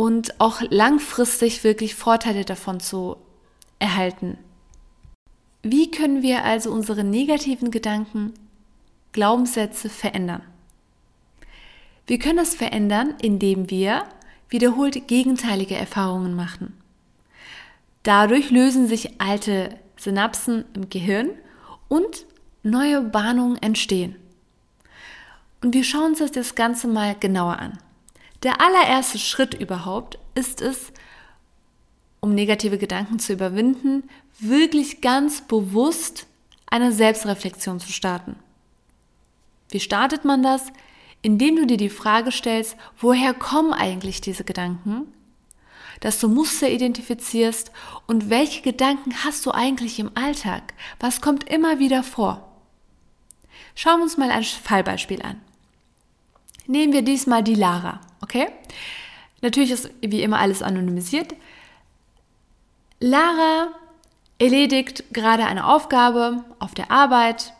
und 0.00 0.40
auch 0.40 0.62
langfristig 0.70 1.62
wirklich 1.62 1.94
Vorteile 1.94 2.46
davon 2.46 2.80
zu 2.80 3.18
erhalten. 3.78 4.38
Wie 5.62 5.90
können 5.90 6.22
wir 6.22 6.42
also 6.42 6.72
unsere 6.72 7.04
negativen 7.04 7.70
Gedanken, 7.70 8.32
Glaubenssätze 9.12 9.90
verändern? 9.90 10.40
Wir 12.06 12.18
können 12.18 12.38
das 12.38 12.54
verändern, 12.54 13.12
indem 13.20 13.68
wir 13.68 14.04
wiederholt 14.48 15.06
gegenteilige 15.06 15.74
Erfahrungen 15.74 16.34
machen. 16.34 16.72
Dadurch 18.02 18.50
lösen 18.50 18.88
sich 18.88 19.20
alte 19.20 19.78
Synapsen 19.98 20.64
im 20.72 20.88
Gehirn 20.88 21.28
und 21.88 22.24
neue 22.62 23.02
Bahnungen 23.02 23.60
entstehen. 23.60 24.16
Und 25.62 25.74
wir 25.74 25.84
schauen 25.84 26.14
uns 26.18 26.32
das 26.32 26.54
Ganze 26.54 26.88
mal 26.88 27.14
genauer 27.20 27.58
an. 27.58 27.78
Der 28.42 28.60
allererste 28.60 29.18
Schritt 29.18 29.54
überhaupt 29.54 30.18
ist 30.34 30.60
es, 30.60 30.92
um 32.20 32.34
negative 32.34 32.78
Gedanken 32.78 33.18
zu 33.18 33.32
überwinden, 33.32 34.08
wirklich 34.38 35.00
ganz 35.00 35.42
bewusst 35.42 36.26
eine 36.66 36.92
Selbstreflexion 36.92 37.80
zu 37.80 37.92
starten. 37.92 38.36
Wie 39.70 39.80
startet 39.80 40.24
man 40.24 40.42
das? 40.42 40.72
indem 41.22 41.56
du 41.56 41.66
dir 41.66 41.76
die 41.76 41.90
Frage 41.90 42.32
stellst, 42.32 42.76
woher 42.98 43.34
kommen 43.34 43.72
eigentlich 43.72 44.20
diese 44.20 44.44
Gedanken? 44.44 45.12
Dass 46.00 46.18
du 46.18 46.28
Muster 46.28 46.70
identifizierst 46.70 47.72
und 48.06 48.30
welche 48.30 48.62
Gedanken 48.62 49.12
hast 49.24 49.44
du 49.44 49.50
eigentlich 49.50 49.98
im 49.98 50.10
Alltag? 50.14 50.72
Was 50.98 51.20
kommt 51.20 51.50
immer 51.50 51.78
wieder 51.78 52.02
vor? 52.02 52.46
Schauen 53.74 53.98
wir 53.98 54.04
uns 54.04 54.16
mal 54.16 54.30
ein 54.30 54.42
Fallbeispiel 54.42 55.20
an. 55.22 55.40
Nehmen 56.70 56.92
wir 56.92 57.02
diesmal 57.02 57.42
die 57.42 57.56
Lara, 57.56 58.00
okay? 58.20 58.46
Natürlich 59.42 59.72
ist 59.72 59.90
wie 60.02 60.22
immer 60.22 60.38
alles 60.38 60.62
anonymisiert. 60.62 61.34
Lara 63.00 63.72
erledigt 64.38 65.12
gerade 65.12 65.46
eine 65.46 65.66
Aufgabe 65.66 66.44
auf 66.60 66.72
der 66.72 66.92
Arbeit 66.92 67.54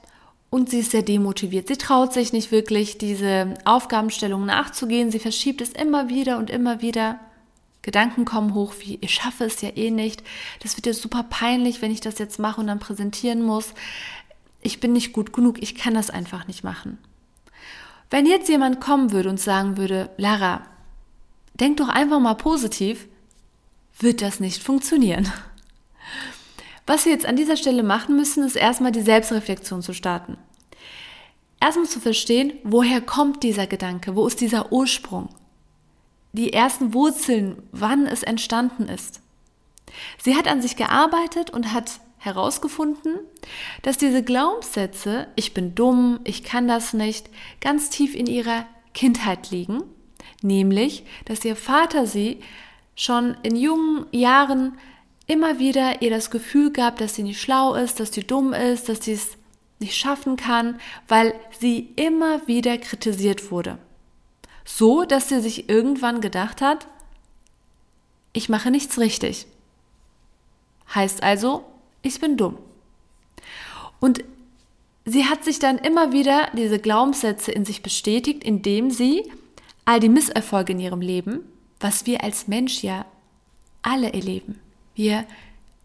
und 0.48 0.70
sie 0.70 0.78
ist 0.78 0.92
sehr 0.92 1.02
demotiviert. 1.02 1.66
Sie 1.66 1.76
traut 1.76 2.12
sich 2.12 2.32
nicht 2.32 2.52
wirklich, 2.52 2.98
diese 2.98 3.54
Aufgabenstellung 3.64 4.46
nachzugehen. 4.46 5.10
Sie 5.10 5.18
verschiebt 5.18 5.60
es 5.60 5.70
immer 5.70 6.08
wieder 6.08 6.38
und 6.38 6.48
immer 6.48 6.80
wieder. 6.80 7.18
Gedanken 7.82 8.24
kommen 8.24 8.54
hoch 8.54 8.74
wie, 8.78 8.98
ich 9.00 9.12
schaffe 9.12 9.42
es 9.42 9.60
ja 9.60 9.70
eh 9.74 9.90
nicht. 9.90 10.22
Das 10.62 10.76
wird 10.76 10.86
ja 10.86 10.92
super 10.92 11.24
peinlich, 11.28 11.82
wenn 11.82 11.90
ich 11.90 12.00
das 12.00 12.20
jetzt 12.20 12.38
mache 12.38 12.60
und 12.60 12.68
dann 12.68 12.78
präsentieren 12.78 13.42
muss. 13.42 13.74
Ich 14.62 14.78
bin 14.78 14.92
nicht 14.92 15.12
gut 15.12 15.32
genug, 15.32 15.60
ich 15.60 15.74
kann 15.74 15.94
das 15.94 16.10
einfach 16.10 16.46
nicht 16.46 16.62
machen. 16.62 16.98
Wenn 18.10 18.26
jetzt 18.26 18.48
jemand 18.48 18.80
kommen 18.80 19.12
würde 19.12 19.30
und 19.30 19.40
sagen 19.40 19.76
würde, 19.76 20.10
Lara, 20.16 20.62
denk 21.54 21.76
doch 21.76 21.88
einfach 21.88 22.18
mal 22.18 22.34
positiv, 22.34 23.06
wird 23.98 24.20
das 24.20 24.40
nicht 24.40 24.62
funktionieren. 24.62 25.32
Was 26.86 27.04
wir 27.04 27.12
jetzt 27.12 27.26
an 27.26 27.36
dieser 27.36 27.56
Stelle 27.56 27.84
machen 27.84 28.16
müssen, 28.16 28.42
ist 28.44 28.56
erstmal 28.56 28.90
die 28.90 29.02
Selbstreflexion 29.02 29.80
zu 29.80 29.92
starten. 29.92 30.38
Erstmal 31.60 31.86
zu 31.86 32.00
verstehen, 32.00 32.54
woher 32.64 33.00
kommt 33.00 33.42
dieser 33.42 33.66
Gedanke, 33.66 34.16
wo 34.16 34.26
ist 34.26 34.40
dieser 34.40 34.72
Ursprung, 34.72 35.28
die 36.32 36.52
ersten 36.52 36.94
Wurzeln, 36.94 37.62
wann 37.70 38.06
es 38.06 38.22
entstanden 38.22 38.88
ist. 38.88 39.20
Sie 40.18 40.34
hat 40.34 40.48
an 40.48 40.62
sich 40.62 40.76
gearbeitet 40.76 41.50
und 41.50 41.72
hat 41.72 42.00
herausgefunden, 42.20 43.18
dass 43.82 43.96
diese 43.96 44.22
Glaubenssätze, 44.22 45.26
ich 45.36 45.54
bin 45.54 45.74
dumm, 45.74 46.20
ich 46.24 46.44
kann 46.44 46.68
das 46.68 46.92
nicht, 46.92 47.28
ganz 47.60 47.88
tief 47.90 48.14
in 48.14 48.26
ihrer 48.26 48.66
Kindheit 48.92 49.50
liegen, 49.50 49.82
nämlich, 50.42 51.04
dass 51.24 51.44
ihr 51.44 51.56
Vater 51.56 52.06
sie 52.06 52.40
schon 52.94 53.36
in 53.42 53.56
jungen 53.56 54.04
Jahren 54.12 54.78
immer 55.26 55.58
wieder 55.58 56.02
ihr 56.02 56.10
das 56.10 56.30
Gefühl 56.30 56.70
gab, 56.72 56.98
dass 56.98 57.14
sie 57.14 57.22
nicht 57.22 57.40
schlau 57.40 57.74
ist, 57.74 58.00
dass 58.00 58.12
sie 58.12 58.26
dumm 58.26 58.52
ist, 58.52 58.90
dass 58.90 59.04
sie 59.04 59.12
es 59.12 59.38
nicht 59.78 59.96
schaffen 59.96 60.36
kann, 60.36 60.78
weil 61.08 61.34
sie 61.58 61.88
immer 61.96 62.46
wieder 62.46 62.76
kritisiert 62.76 63.50
wurde. 63.50 63.78
So, 64.66 65.04
dass 65.04 65.30
sie 65.30 65.40
sich 65.40 65.70
irgendwann 65.70 66.20
gedacht 66.20 66.60
hat, 66.60 66.86
ich 68.34 68.50
mache 68.50 68.70
nichts 68.70 68.98
richtig. 68.98 69.46
Heißt 70.94 71.22
also, 71.22 71.64
ich 72.02 72.20
bin 72.20 72.36
dumm. 72.36 72.58
Und 74.00 74.24
sie 75.04 75.26
hat 75.26 75.44
sich 75.44 75.58
dann 75.58 75.78
immer 75.78 76.12
wieder 76.12 76.48
diese 76.54 76.78
Glaubenssätze 76.78 77.52
in 77.52 77.64
sich 77.64 77.82
bestätigt, 77.82 78.44
indem 78.44 78.90
sie 78.90 79.30
all 79.84 80.00
die 80.00 80.08
Misserfolge 80.08 80.72
in 80.72 80.80
ihrem 80.80 81.00
Leben, 81.00 81.40
was 81.80 82.06
wir 82.06 82.22
als 82.22 82.48
Mensch 82.48 82.82
ja 82.82 83.04
alle 83.82 84.12
erleben, 84.12 84.60
wir 84.94 85.26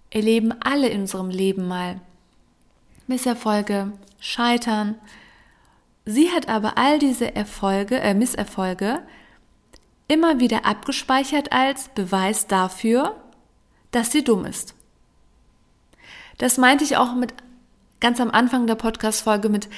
erleben 0.10 0.54
alle 0.62 0.90
in 0.90 1.02
unserem 1.02 1.30
Leben 1.30 1.68
mal 1.68 2.02
Misserfolge, 3.08 3.92
Scheitern. 4.20 4.96
Sie 6.06 6.32
hat 6.32 6.50
aber 6.50 6.78
all 6.78 7.00
diese 7.00 7.36
Erfolge, 7.36 8.00
äh, 8.00 8.14
Misserfolge 8.14 9.02
immer 10.08 10.40
wieder 10.40 10.66
abgespeichert 10.66 11.52
als 11.52 11.90
Beweis 11.90 12.48
dafür, 12.48 13.16
dass 13.92 14.12
sie 14.12 14.24
dumm 14.24 14.46
ist. 14.46 14.75
Das 16.38 16.58
meinte 16.58 16.84
ich 16.84 16.98
auch 16.98 17.16
mit 17.16 17.34
ganz 18.00 18.20
am 18.20 18.32
Anfang 18.32 18.68
der 18.68 18.76
Podcast-Folge 18.76 19.50
mit, 19.50 19.70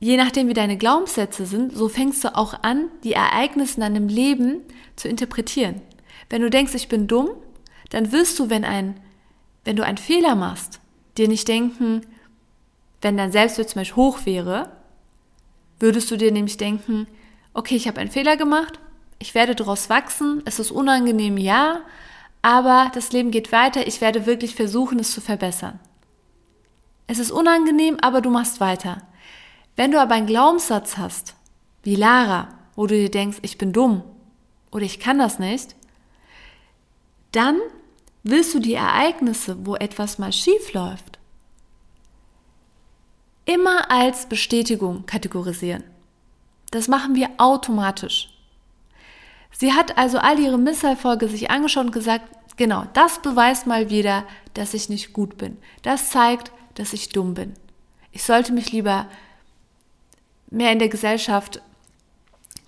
je 0.00 0.16
nachdem 0.16 0.48
wie 0.48 0.54
deine 0.54 0.76
Glaubenssätze 0.76 1.46
sind, 1.46 1.72
so 1.76 1.88
fängst 1.88 2.24
du 2.24 2.34
auch 2.34 2.62
an, 2.62 2.88
die 3.04 3.12
Ereignisse 3.12 3.76
in 3.76 3.80
deinem 3.82 4.08
Leben 4.08 4.62
zu 4.96 5.08
interpretieren. 5.08 5.80
Wenn 6.28 6.42
du 6.42 6.50
denkst, 6.50 6.74
ich 6.74 6.88
bin 6.88 7.06
dumm, 7.06 7.30
dann 7.90 8.10
wirst 8.10 8.38
du, 8.38 8.50
wenn 8.50 8.64
ein, 8.64 8.98
wenn 9.64 9.76
du 9.76 9.84
einen 9.84 9.98
Fehler 9.98 10.34
machst, 10.34 10.80
dir 11.18 11.28
nicht 11.28 11.46
denken, 11.46 12.02
wenn 13.00 13.16
dein 13.16 13.32
Selbstwert 13.32 13.70
zum 13.70 13.80
Beispiel 13.80 13.96
hoch 13.96 14.20
wäre, 14.24 14.72
würdest 15.78 16.10
du 16.10 16.16
dir 16.16 16.32
nämlich 16.32 16.56
denken, 16.56 17.06
okay, 17.54 17.76
ich 17.76 17.86
habe 17.86 18.00
einen 18.00 18.10
Fehler 18.10 18.36
gemacht, 18.36 18.78
ich 19.18 19.34
werde 19.34 19.54
daraus 19.54 19.88
wachsen, 19.88 20.42
es 20.46 20.58
ist 20.58 20.70
unangenehm, 20.70 21.36
ja, 21.36 21.82
aber 22.40 22.90
das 22.94 23.12
Leben 23.12 23.30
geht 23.30 23.52
weiter, 23.52 23.86
ich 23.86 24.00
werde 24.00 24.26
wirklich 24.26 24.54
versuchen, 24.54 24.98
es 24.98 25.12
zu 25.12 25.20
verbessern. 25.20 25.78
Es 27.06 27.18
ist 27.18 27.30
unangenehm, 27.30 27.98
aber 28.00 28.20
du 28.20 28.30
machst 28.30 28.60
weiter. 28.60 29.02
Wenn 29.76 29.90
du 29.90 30.00
aber 30.00 30.14
einen 30.14 30.26
Glaubenssatz 30.26 30.96
hast, 30.96 31.34
wie 31.82 31.96
Lara, 31.96 32.48
wo 32.74 32.86
du 32.86 32.94
dir 32.94 33.10
denkst, 33.10 33.38
ich 33.42 33.58
bin 33.58 33.72
dumm 33.72 34.02
oder 34.70 34.84
ich 34.84 35.00
kann 35.00 35.18
das 35.18 35.38
nicht, 35.38 35.74
dann 37.32 37.58
willst 38.22 38.54
du 38.54 38.58
die 38.58 38.74
Ereignisse, 38.74 39.66
wo 39.66 39.74
etwas 39.76 40.18
mal 40.18 40.32
schief 40.32 40.72
läuft, 40.72 41.18
immer 43.44 43.90
als 43.90 44.26
Bestätigung 44.26 45.04
kategorisieren. 45.06 45.84
Das 46.70 46.88
machen 46.88 47.14
wir 47.14 47.28
automatisch. 47.38 48.28
Sie 49.50 49.72
hat 49.72 49.98
also 49.98 50.18
all 50.18 50.38
ihre 50.38 50.58
Misserfolge 50.58 51.28
sich 51.28 51.50
angeschaut 51.50 51.86
und 51.86 51.92
gesagt, 51.92 52.24
genau, 52.56 52.84
das 52.94 53.20
beweist 53.20 53.66
mal 53.66 53.90
wieder, 53.90 54.24
dass 54.54 54.74
ich 54.74 54.88
nicht 54.88 55.12
gut 55.12 55.36
bin. 55.36 55.58
Das 55.82 56.10
zeigt, 56.10 56.52
dass 56.74 56.92
ich 56.92 57.10
dumm 57.10 57.34
bin. 57.34 57.54
Ich 58.12 58.22
sollte 58.22 58.52
mich 58.52 58.72
lieber 58.72 59.06
mehr 60.50 60.72
in 60.72 60.78
der 60.78 60.88
Gesellschaft 60.88 61.62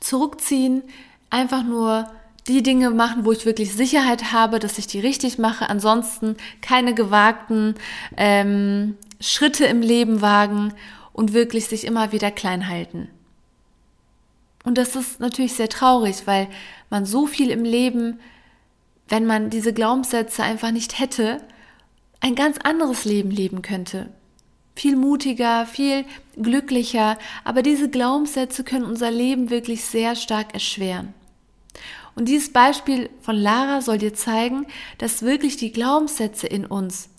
zurückziehen, 0.00 0.82
einfach 1.30 1.62
nur 1.62 2.10
die 2.46 2.62
Dinge 2.62 2.90
machen, 2.90 3.24
wo 3.24 3.32
ich 3.32 3.46
wirklich 3.46 3.72
Sicherheit 3.72 4.32
habe, 4.32 4.58
dass 4.58 4.78
ich 4.78 4.86
die 4.86 5.00
richtig 5.00 5.38
mache. 5.38 5.68
Ansonsten 5.68 6.36
keine 6.60 6.94
gewagten 6.94 7.74
ähm, 8.16 8.96
Schritte 9.20 9.64
im 9.64 9.80
Leben 9.80 10.20
wagen 10.20 10.74
und 11.12 11.32
wirklich 11.32 11.66
sich 11.66 11.84
immer 11.84 12.12
wieder 12.12 12.30
klein 12.30 12.68
halten. 12.68 13.08
Und 14.64 14.78
das 14.78 14.96
ist 14.96 15.20
natürlich 15.20 15.54
sehr 15.54 15.68
traurig, 15.68 16.26
weil 16.26 16.48
man 16.90 17.06
so 17.06 17.26
viel 17.26 17.50
im 17.50 17.64
Leben, 17.64 18.18
wenn 19.08 19.26
man 19.26 19.50
diese 19.50 19.72
Glaubenssätze 19.72 20.42
einfach 20.42 20.70
nicht 20.70 20.98
hätte, 20.98 21.38
ein 22.24 22.34
ganz 22.34 22.56
anderes 22.64 23.04
Leben 23.04 23.30
leben 23.30 23.60
könnte. 23.60 24.08
Viel 24.74 24.96
mutiger, 24.96 25.66
viel 25.66 26.06
glücklicher, 26.40 27.18
aber 27.44 27.60
diese 27.60 27.90
Glaubenssätze 27.90 28.64
können 28.64 28.86
unser 28.86 29.10
Leben 29.10 29.50
wirklich 29.50 29.84
sehr 29.84 30.16
stark 30.16 30.54
erschweren. 30.54 31.12
Und 32.14 32.30
dieses 32.30 32.50
Beispiel 32.50 33.10
von 33.20 33.36
Lara 33.36 33.82
soll 33.82 33.98
dir 33.98 34.14
zeigen, 34.14 34.66
dass 34.96 35.20
wirklich 35.20 35.58
die 35.58 35.70
Glaubenssätze 35.70 36.46
in 36.46 36.64
uns 36.64 37.10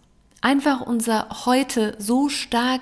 einfach 0.42 0.82
unser 0.82 1.46
Heute 1.46 1.96
so 2.00 2.28
stark 2.28 2.82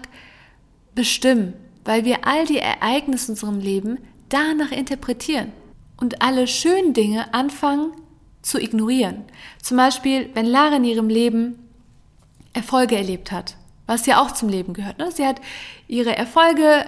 bestimmen, 0.96 1.54
weil 1.84 2.06
wir 2.06 2.26
all 2.26 2.46
die 2.46 2.60
Ereignisse 2.60 3.28
in 3.28 3.32
unserem 3.34 3.60
Leben 3.60 3.98
danach 4.30 4.72
interpretieren 4.72 5.52
und 5.98 6.22
alle 6.22 6.48
schönen 6.48 6.94
Dinge 6.94 7.34
anfangen 7.34 7.92
zu 8.42 8.62
ignorieren. 8.62 9.26
Zum 9.62 9.76
Beispiel, 9.76 10.30
wenn 10.36 10.46
Lara 10.46 10.78
in 10.78 10.86
ihrem 10.86 11.10
Leben 11.10 11.60
Erfolge 12.54 12.96
erlebt 12.96 13.32
hat, 13.32 13.58
was 13.88 14.06
ja 14.06 14.22
auch 14.22 14.32
zum 14.32 14.50
Leben 14.50 14.74
gehört. 14.74 14.98
Ne? 14.98 15.12
Sie 15.12 15.26
hat 15.26 15.42
ihre 15.88 16.16
Erfolge 16.16 16.88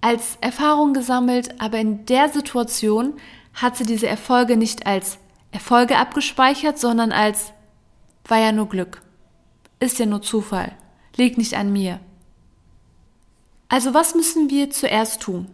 als 0.00 0.38
Erfahrung 0.40 0.94
gesammelt, 0.94 1.60
aber 1.60 1.78
in 1.78 2.06
der 2.06 2.28
Situation 2.28 3.14
hat 3.54 3.76
sie 3.76 3.84
diese 3.84 4.06
Erfolge 4.06 4.56
nicht 4.56 4.86
als 4.86 5.18
Erfolge 5.50 5.98
abgespeichert, 5.98 6.78
sondern 6.78 7.12
als 7.12 7.52
war 8.26 8.38
ja 8.38 8.52
nur 8.52 8.68
Glück. 8.68 9.02
Ist 9.80 9.98
ja 9.98 10.06
nur 10.06 10.22
Zufall. 10.22 10.72
Liegt 11.16 11.38
nicht 11.38 11.54
an 11.54 11.72
mir. 11.72 12.00
Also 13.68 13.94
was 13.94 14.14
müssen 14.14 14.50
wir 14.50 14.70
zuerst 14.70 15.20
tun? 15.20 15.48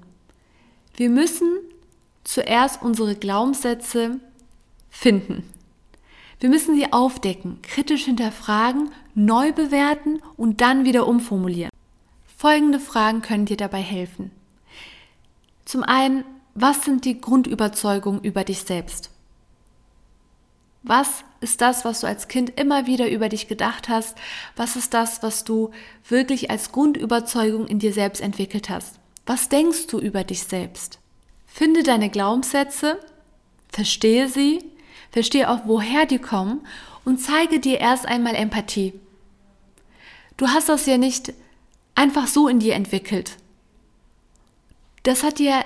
Wir 0.97 1.11
müssen 1.11 1.51
zuerst 2.23 2.83
unsere 2.83 3.17
Glaubenssätze 3.17 4.21
finden. 4.89 5.51
Wir 6.41 6.49
müssen 6.49 6.75
sie 6.75 6.93
aufdecken, 6.93 7.61
kritisch 7.63 8.05
hinterfragen, 8.05 8.91
neu 9.15 9.53
bewerten 9.53 10.21
und 10.37 10.61
dann 10.61 10.85
wieder 10.85 11.07
umformulieren. 11.07 11.71
Folgende 12.37 12.81
Fragen 12.81 13.23
können 13.23 13.47
dir 13.47 13.57
dabei 13.57 13.81
helfen. 13.81 14.31
Zum 15.65 15.83
einen, 15.83 16.25
was 16.55 16.85
sind 16.85 17.05
die 17.05 17.21
Grundüberzeugungen 17.21 18.23
über 18.23 18.45
dich 18.45 18.61
selbst? 18.61 19.11
Was 20.83 21.25
ist 21.41 21.63
das, 21.63 21.87
was 21.87 22.01
du 22.01 22.07
als 22.07 22.29
Kind 22.29 22.61
immer 22.61 22.87
wieder 22.87 23.11
über 23.11 23.31
dich 23.31 23.49
gedacht 23.49 23.89
hast? 23.89 24.19
Was 24.55 24.77
ist 24.77 24.93
das, 24.93 25.23
was 25.23 25.45
du 25.45 25.71
wirklich 26.07 26.51
als 26.51 26.73
Grundüberzeugung 26.73 27.67
in 27.67 27.79
dir 27.79 27.95
selbst 27.95 28.21
entwickelt 28.21 28.69
hast? 28.69 29.01
Was 29.25 29.49
denkst 29.49 29.87
du 29.87 29.99
über 29.99 30.25
dich 30.25 30.43
selbst? 30.43 30.99
Finde 31.47 31.83
deine 31.83 32.11
Glaubenssätze, 32.11 33.01
verstehe 33.69 34.29
sie, 34.29 34.71
verstehe 35.15 35.49
auch, 35.49 35.61
woher 35.65 36.07
die 36.07 36.19
kommen 36.19 36.67
und 37.05 37.21
zeige 37.21 37.61
dir 37.61 37.79
erst 37.79 38.05
einmal 38.05 38.35
Empathie. 38.35 38.95
Du 40.37 40.49
hast 40.49 40.69
das 40.69 40.87
ja 40.87 40.99
nicht 40.99 41.33
einfach 41.95 42.27
so 42.27 42.49
in 42.49 42.59
dir 42.59 42.75
entwickelt. 42.75 43.37
Das 45.05 45.23
hat 45.23 45.39
ja 45.39 45.65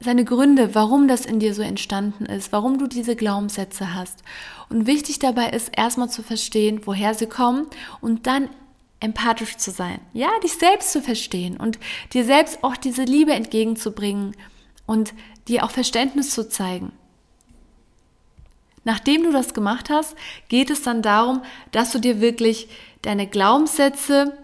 seine 0.00 0.26
Gründe, 0.26 0.74
warum 0.74 1.08
das 1.08 1.24
in 1.24 1.40
dir 1.40 1.54
so 1.54 1.62
entstanden 1.62 2.26
ist, 2.26 2.52
warum 2.52 2.76
du 2.76 2.86
diese 2.88 3.16
Glaubenssätze 3.16 3.94
hast. 3.94 4.22
Und 4.68 4.86
wichtig 4.86 5.18
dabei 5.18 5.48
ist 5.48 5.70
erstmal 5.74 6.10
zu 6.10 6.22
verstehen, 6.22 6.82
woher 6.84 7.14
sie 7.14 7.26
kommen 7.26 7.68
und 8.02 8.26
dann 8.26 8.50
empathisch 9.00 9.56
zu 9.56 9.70
sein. 9.70 9.98
Ja, 10.12 10.28
dich 10.42 10.52
selbst 10.52 10.92
zu 10.92 11.00
verstehen 11.00 11.56
und 11.56 11.78
dir 12.12 12.26
selbst 12.26 12.62
auch 12.62 12.76
diese 12.76 13.04
Liebe 13.04 13.32
entgegenzubringen 13.32 14.36
und 14.84 15.14
dir 15.48 15.64
auch 15.64 15.70
Verständnis 15.70 16.34
zu 16.34 16.50
zeigen. 16.50 16.92
Nachdem 18.84 19.24
du 19.24 19.32
das 19.32 19.54
gemacht 19.54 19.90
hast, 19.90 20.16
geht 20.48 20.70
es 20.70 20.82
dann 20.82 21.02
darum, 21.02 21.42
dass 21.70 21.92
du 21.92 21.98
dir 21.98 22.20
wirklich 22.20 22.68
deine 23.02 23.26
Glaubenssätze 23.26 24.36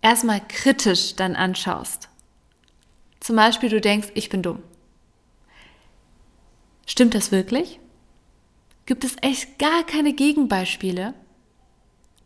erstmal 0.00 0.40
kritisch 0.46 1.14
dann 1.14 1.36
anschaust. 1.36 2.08
Zum 3.20 3.36
Beispiel, 3.36 3.68
du 3.68 3.80
denkst, 3.80 4.08
ich 4.14 4.28
bin 4.28 4.42
dumm. 4.42 4.62
Stimmt 6.86 7.14
das 7.14 7.30
wirklich? 7.30 7.78
Gibt 8.86 9.04
es 9.04 9.16
echt 9.22 9.58
gar 9.58 9.84
keine 9.84 10.12
Gegenbeispiele? 10.12 11.14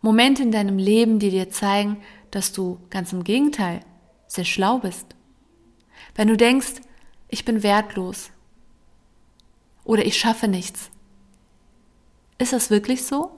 Momente 0.00 0.42
in 0.42 0.52
deinem 0.52 0.78
Leben, 0.78 1.18
die 1.18 1.30
dir 1.30 1.50
zeigen, 1.50 2.02
dass 2.30 2.52
du 2.52 2.80
ganz 2.90 3.12
im 3.12 3.25
Gegenteil 3.25 3.80
sehr 4.26 4.44
schlau 4.44 4.78
bist. 4.78 5.14
Wenn 6.14 6.28
du 6.28 6.37
denkst, 6.37 6.80
ich 7.28 7.44
bin 7.44 7.62
wertlos 7.62 8.30
oder 9.85 10.04
ich 10.04 10.16
schaffe 10.16 10.49
nichts. 10.49 10.90
Ist 12.38 12.52
das 12.52 12.71
wirklich 12.71 13.05
so? 13.05 13.31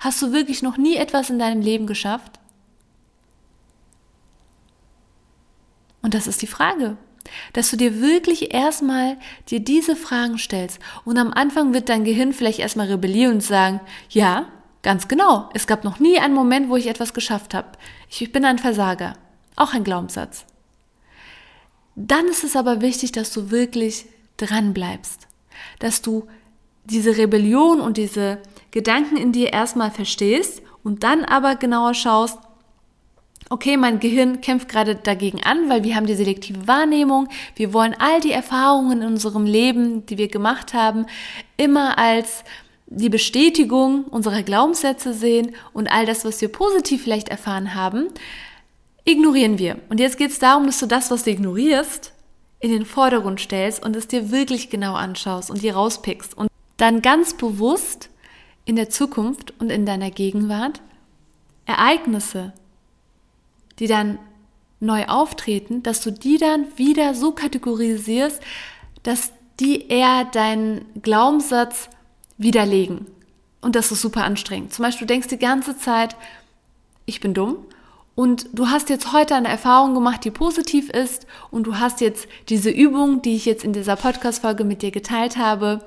Hast 0.00 0.20
du 0.20 0.32
wirklich 0.32 0.62
noch 0.62 0.76
nie 0.76 0.96
etwas 0.96 1.30
in 1.30 1.38
deinem 1.38 1.62
Leben 1.62 1.86
geschafft? 1.86 2.38
Und 6.02 6.12
das 6.12 6.26
ist 6.26 6.42
die 6.42 6.46
Frage, 6.46 6.98
dass 7.54 7.70
du 7.70 7.78
dir 7.78 8.00
wirklich 8.02 8.52
erstmal 8.52 9.16
dir 9.48 9.60
diese 9.60 9.96
Fragen 9.96 10.36
stellst. 10.36 10.78
Und 11.06 11.16
am 11.16 11.32
Anfang 11.32 11.72
wird 11.72 11.88
dein 11.88 12.04
Gehirn 12.04 12.34
vielleicht 12.34 12.58
erstmal 12.58 12.88
rebellieren 12.88 13.34
und 13.34 13.40
sagen, 13.40 13.80
ja, 14.10 14.50
ganz 14.82 15.08
genau, 15.08 15.48
es 15.54 15.66
gab 15.66 15.84
noch 15.84 15.98
nie 15.98 16.18
einen 16.18 16.34
Moment, 16.34 16.68
wo 16.68 16.76
ich 16.76 16.88
etwas 16.88 17.14
geschafft 17.14 17.54
habe. 17.54 17.68
Ich 18.10 18.30
bin 18.32 18.44
ein 18.44 18.58
Versager. 18.58 19.14
Auch 19.56 19.72
ein 19.72 19.84
Glaubenssatz. 19.84 20.44
Dann 21.96 22.26
ist 22.26 22.44
es 22.44 22.56
aber 22.56 22.80
wichtig, 22.80 23.12
dass 23.12 23.32
du 23.32 23.50
wirklich 23.50 24.06
dran 24.36 24.74
bleibst, 24.74 25.28
dass 25.78 26.02
du 26.02 26.26
diese 26.84 27.16
Rebellion 27.16 27.80
und 27.80 27.96
diese 27.96 28.38
Gedanken 28.70 29.16
in 29.16 29.32
dir 29.32 29.52
erstmal 29.52 29.90
verstehst 29.90 30.62
und 30.82 31.02
dann 31.02 31.24
aber 31.24 31.56
genauer 31.56 31.94
schaust, 31.94 32.38
okay, 33.50 33.76
mein 33.76 34.00
Gehirn 34.00 34.40
kämpft 34.40 34.68
gerade 34.68 34.96
dagegen 34.96 35.42
an, 35.44 35.68
weil 35.68 35.84
wir 35.84 35.96
haben 35.96 36.06
die 36.06 36.14
selektive 36.14 36.66
Wahrnehmung. 36.66 37.28
Wir 37.56 37.72
wollen 37.72 37.94
all 37.98 38.20
die 38.20 38.32
Erfahrungen 38.32 39.02
in 39.02 39.08
unserem 39.08 39.44
Leben, 39.44 40.06
die 40.06 40.18
wir 40.18 40.28
gemacht 40.28 40.74
haben, 40.74 41.06
immer 41.56 41.98
als 41.98 42.44
die 42.86 43.08
Bestätigung 43.08 44.04
unserer 44.04 44.42
Glaubenssätze 44.42 45.14
sehen 45.14 45.54
und 45.72 45.88
all 45.88 46.06
das, 46.06 46.24
was 46.24 46.40
wir 46.40 46.48
positiv 46.50 47.02
vielleicht 47.02 47.28
erfahren 47.28 47.74
haben, 47.74 48.08
ignorieren 49.04 49.58
wir. 49.58 49.78
Und 49.88 50.00
jetzt 50.00 50.18
geht 50.18 50.30
es 50.30 50.38
darum, 50.38 50.66
dass 50.66 50.78
du 50.78 50.86
das, 50.86 51.10
was 51.10 51.24
du 51.24 51.30
ignorierst, 51.30 52.12
in 52.60 52.70
den 52.70 52.86
Vordergrund 52.86 53.40
stellst 53.40 53.84
und 53.84 53.94
es 53.94 54.08
dir 54.08 54.30
wirklich 54.30 54.70
genau 54.70 54.94
anschaust 54.94 55.50
und 55.50 55.62
dir 55.62 55.74
rauspickst 55.74 56.36
und 56.36 56.48
dann 56.76 57.02
ganz 57.02 57.34
bewusst 57.34 58.10
in 58.64 58.76
der 58.76 58.88
Zukunft 58.88 59.52
und 59.60 59.70
in 59.70 59.86
deiner 59.86 60.10
Gegenwart 60.10 60.80
Ereignisse, 61.66 62.52
die 63.78 63.86
dann 63.86 64.18
neu 64.80 65.06
auftreten, 65.06 65.82
dass 65.82 66.00
du 66.00 66.10
die 66.10 66.38
dann 66.38 66.66
wieder 66.76 67.14
so 67.14 67.32
kategorisierst, 67.32 68.40
dass 69.02 69.32
die 69.60 69.88
eher 69.88 70.24
deinen 70.24 70.84
Glaubenssatz 71.02 71.88
widerlegen. 72.38 73.06
Und 73.60 73.76
das 73.76 73.92
ist 73.92 74.02
super 74.02 74.24
anstrengend. 74.24 74.72
Zum 74.72 74.82
Beispiel, 74.82 75.06
du 75.06 75.12
denkst 75.14 75.28
die 75.28 75.38
ganze 75.38 75.78
Zeit, 75.78 76.16
ich 77.06 77.20
bin 77.20 77.34
dumm. 77.34 77.58
Und 78.16 78.46
du 78.52 78.68
hast 78.68 78.90
jetzt 78.90 79.12
heute 79.12 79.34
eine 79.34 79.48
Erfahrung 79.48 79.94
gemacht, 79.94 80.24
die 80.24 80.30
positiv 80.30 80.90
ist. 80.90 81.26
Und 81.50 81.66
du 81.66 81.78
hast 81.78 82.00
jetzt 82.00 82.28
diese 82.48 82.70
Übung, 82.70 83.22
die 83.22 83.34
ich 83.34 83.44
jetzt 83.44 83.64
in 83.64 83.72
dieser 83.72 83.96
Podcast-Folge 83.96 84.64
mit 84.64 84.82
dir 84.82 84.90
geteilt 84.90 85.36
habe, 85.36 85.84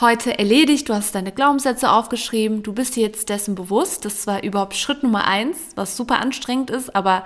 heute 0.00 0.38
erledigt, 0.38 0.88
du 0.88 0.94
hast 0.94 1.14
deine 1.14 1.32
Glaubenssätze 1.32 1.90
aufgeschrieben, 1.90 2.62
du 2.62 2.72
bist 2.72 2.94
dir 2.96 3.02
jetzt 3.02 3.28
dessen 3.28 3.54
bewusst. 3.54 4.04
Das 4.04 4.26
war 4.26 4.42
überhaupt 4.44 4.76
Schritt 4.76 5.02
Nummer 5.02 5.26
eins, 5.26 5.58
was 5.74 5.96
super 5.96 6.20
anstrengend 6.20 6.70
ist, 6.70 6.94
aber 6.94 7.24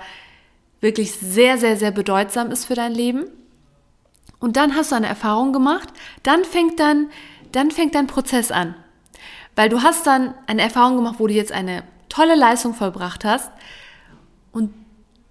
wirklich 0.81 1.11
sehr, 1.11 1.57
sehr, 1.57 1.77
sehr 1.77 1.91
bedeutsam 1.91 2.51
ist 2.51 2.65
für 2.65 2.75
dein 2.75 2.93
Leben. 2.93 3.25
Und 4.39 4.57
dann 4.57 4.75
hast 4.75 4.91
du 4.91 4.95
eine 4.95 5.07
Erfahrung 5.07 5.53
gemacht, 5.53 5.89
dann 6.23 6.43
fängt 6.43 6.79
dann, 6.79 7.09
dann 7.51 7.71
fängt 7.71 7.95
dein 7.95 8.07
Prozess 8.07 8.51
an. 8.51 8.75
Weil 9.55 9.69
du 9.69 9.83
hast 9.83 10.07
dann 10.07 10.33
eine 10.47 10.63
Erfahrung 10.63 10.97
gemacht, 10.97 11.15
wo 11.19 11.27
du 11.27 11.33
jetzt 11.33 11.51
eine 11.51 11.83
tolle 12.09 12.35
Leistung 12.35 12.73
vollbracht 12.73 13.23
hast. 13.23 13.51
Und 14.51 14.73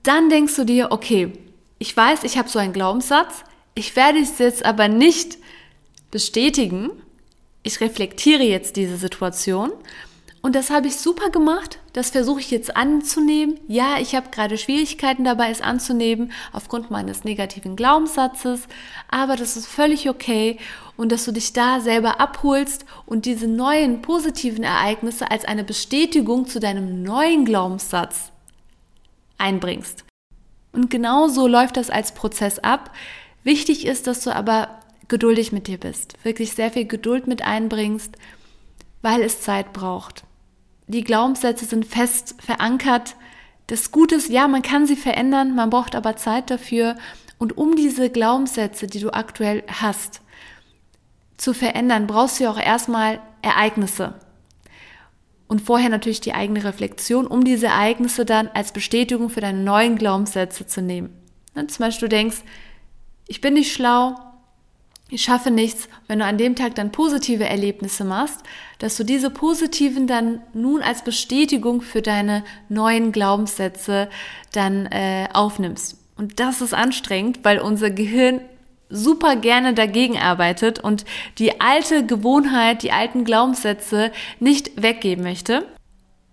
dann 0.04 0.30
denkst 0.30 0.56
du 0.56 0.64
dir, 0.64 0.92
okay, 0.92 1.32
ich 1.78 1.96
weiß, 1.96 2.22
ich 2.22 2.38
habe 2.38 2.48
so 2.48 2.58
einen 2.58 2.72
Glaubenssatz, 2.72 3.44
ich 3.74 3.96
werde 3.96 4.20
es 4.20 4.38
jetzt 4.38 4.64
aber 4.64 4.86
nicht 4.88 5.38
bestätigen, 6.10 6.90
ich 7.62 7.80
reflektiere 7.80 8.42
jetzt 8.42 8.76
diese 8.76 8.96
Situation 8.96 9.72
und 10.42 10.56
das 10.56 10.70
habe 10.70 10.88
ich 10.88 10.96
super 10.96 11.30
gemacht. 11.30 11.78
Das 11.92 12.10
versuche 12.10 12.40
ich 12.40 12.50
jetzt 12.50 12.76
anzunehmen. 12.76 13.60
Ja, 13.68 13.98
ich 14.00 14.16
habe 14.16 14.30
gerade 14.30 14.58
Schwierigkeiten 14.58 15.22
dabei, 15.22 15.50
es 15.50 15.60
anzunehmen, 15.60 16.32
aufgrund 16.52 16.90
meines 16.90 17.22
negativen 17.22 17.76
Glaubenssatzes. 17.76 18.62
Aber 19.08 19.36
das 19.36 19.56
ist 19.56 19.68
völlig 19.68 20.10
okay. 20.10 20.58
Und 20.96 21.12
dass 21.12 21.24
du 21.24 21.32
dich 21.32 21.52
da 21.52 21.78
selber 21.78 22.20
abholst 22.20 22.84
und 23.06 23.24
diese 23.24 23.46
neuen 23.46 24.02
positiven 24.02 24.64
Ereignisse 24.64 25.30
als 25.30 25.44
eine 25.44 25.62
Bestätigung 25.62 26.46
zu 26.46 26.58
deinem 26.58 27.04
neuen 27.04 27.44
Glaubenssatz 27.44 28.32
einbringst. 29.38 30.04
Und 30.72 30.90
genau 30.90 31.28
so 31.28 31.46
läuft 31.46 31.76
das 31.76 31.88
als 31.88 32.14
Prozess 32.14 32.58
ab. 32.58 32.90
Wichtig 33.44 33.86
ist, 33.86 34.08
dass 34.08 34.24
du 34.24 34.34
aber 34.34 34.81
geduldig 35.08 35.52
mit 35.52 35.66
dir 35.66 35.78
bist, 35.78 36.16
wirklich 36.24 36.52
sehr 36.52 36.70
viel 36.70 36.86
Geduld 36.86 37.26
mit 37.26 37.42
einbringst, 37.42 38.16
weil 39.02 39.22
es 39.22 39.42
Zeit 39.42 39.72
braucht. 39.72 40.24
Die 40.86 41.04
Glaubenssätze 41.04 41.64
sind 41.64 41.86
fest 41.86 42.34
verankert. 42.38 43.16
Das 43.66 43.92
Gute 43.92 44.16
ist, 44.16 44.28
ja, 44.28 44.48
man 44.48 44.62
kann 44.62 44.86
sie 44.86 44.96
verändern, 44.96 45.54
man 45.54 45.70
braucht 45.70 45.94
aber 45.94 46.16
Zeit 46.16 46.50
dafür. 46.50 46.96
Und 47.38 47.56
um 47.56 47.76
diese 47.76 48.10
Glaubenssätze, 48.10 48.86
die 48.86 49.00
du 49.00 49.12
aktuell 49.12 49.64
hast, 49.68 50.20
zu 51.36 51.54
verändern, 51.54 52.06
brauchst 52.06 52.38
du 52.38 52.44
ja 52.44 52.50
auch 52.50 52.60
erstmal 52.60 53.20
Ereignisse. 53.42 54.14
Und 55.48 55.60
vorher 55.60 55.88
natürlich 55.88 56.20
die 56.20 56.34
eigene 56.34 56.64
Reflexion, 56.64 57.26
um 57.26 57.44
diese 57.44 57.66
Ereignisse 57.66 58.24
dann 58.24 58.48
als 58.48 58.72
Bestätigung 58.72 59.28
für 59.28 59.40
deine 59.40 59.62
neuen 59.62 59.96
Glaubenssätze 59.96 60.66
zu 60.66 60.80
nehmen. 60.80 61.10
Zum 61.54 61.84
Beispiel 61.84 62.08
du 62.08 62.16
denkst, 62.16 62.38
ich 63.26 63.40
bin 63.40 63.54
nicht 63.54 63.72
schlau, 63.72 64.14
ich 65.12 65.24
schaffe 65.24 65.50
nichts, 65.50 65.90
wenn 66.08 66.20
du 66.20 66.24
an 66.24 66.38
dem 66.38 66.56
Tag 66.56 66.74
dann 66.74 66.90
positive 66.90 67.44
Erlebnisse 67.44 68.02
machst, 68.02 68.40
dass 68.78 68.96
du 68.96 69.04
diese 69.04 69.28
positiven 69.28 70.06
dann 70.06 70.40
nun 70.54 70.80
als 70.80 71.04
Bestätigung 71.04 71.82
für 71.82 72.00
deine 72.00 72.44
neuen 72.70 73.12
Glaubenssätze 73.12 74.08
dann 74.52 74.86
äh, 74.86 75.28
aufnimmst. 75.34 75.98
Und 76.16 76.40
das 76.40 76.62
ist 76.62 76.72
anstrengend, 76.72 77.40
weil 77.42 77.58
unser 77.58 77.90
Gehirn 77.90 78.40
super 78.88 79.36
gerne 79.36 79.74
dagegen 79.74 80.16
arbeitet 80.16 80.78
und 80.78 81.04
die 81.36 81.60
alte 81.60 82.06
Gewohnheit, 82.06 82.82
die 82.82 82.92
alten 82.92 83.24
Glaubenssätze 83.24 84.12
nicht 84.40 84.82
weggeben 84.82 85.24
möchte. 85.24 85.66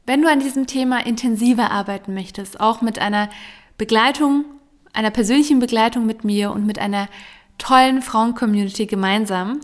Wenn 0.06 0.22
du 0.22 0.30
an 0.30 0.40
diesem 0.40 0.68
Thema 0.68 1.06
intensiver 1.06 1.70
arbeiten 1.70 2.14
möchtest, 2.14 2.62
auch 2.62 2.82
mit 2.82 2.98
einer 2.98 3.30
Begleitung, 3.78 4.46
einer 4.94 5.12
persönlichen 5.12 5.60
Begleitung 5.60 6.06
mit 6.06 6.24
mir 6.24 6.52
und 6.52 6.66
mit 6.66 6.80
einer 6.80 7.10
tollen 7.60 8.02
Frauen-Community 8.02 8.88
gemeinsam, 8.88 9.60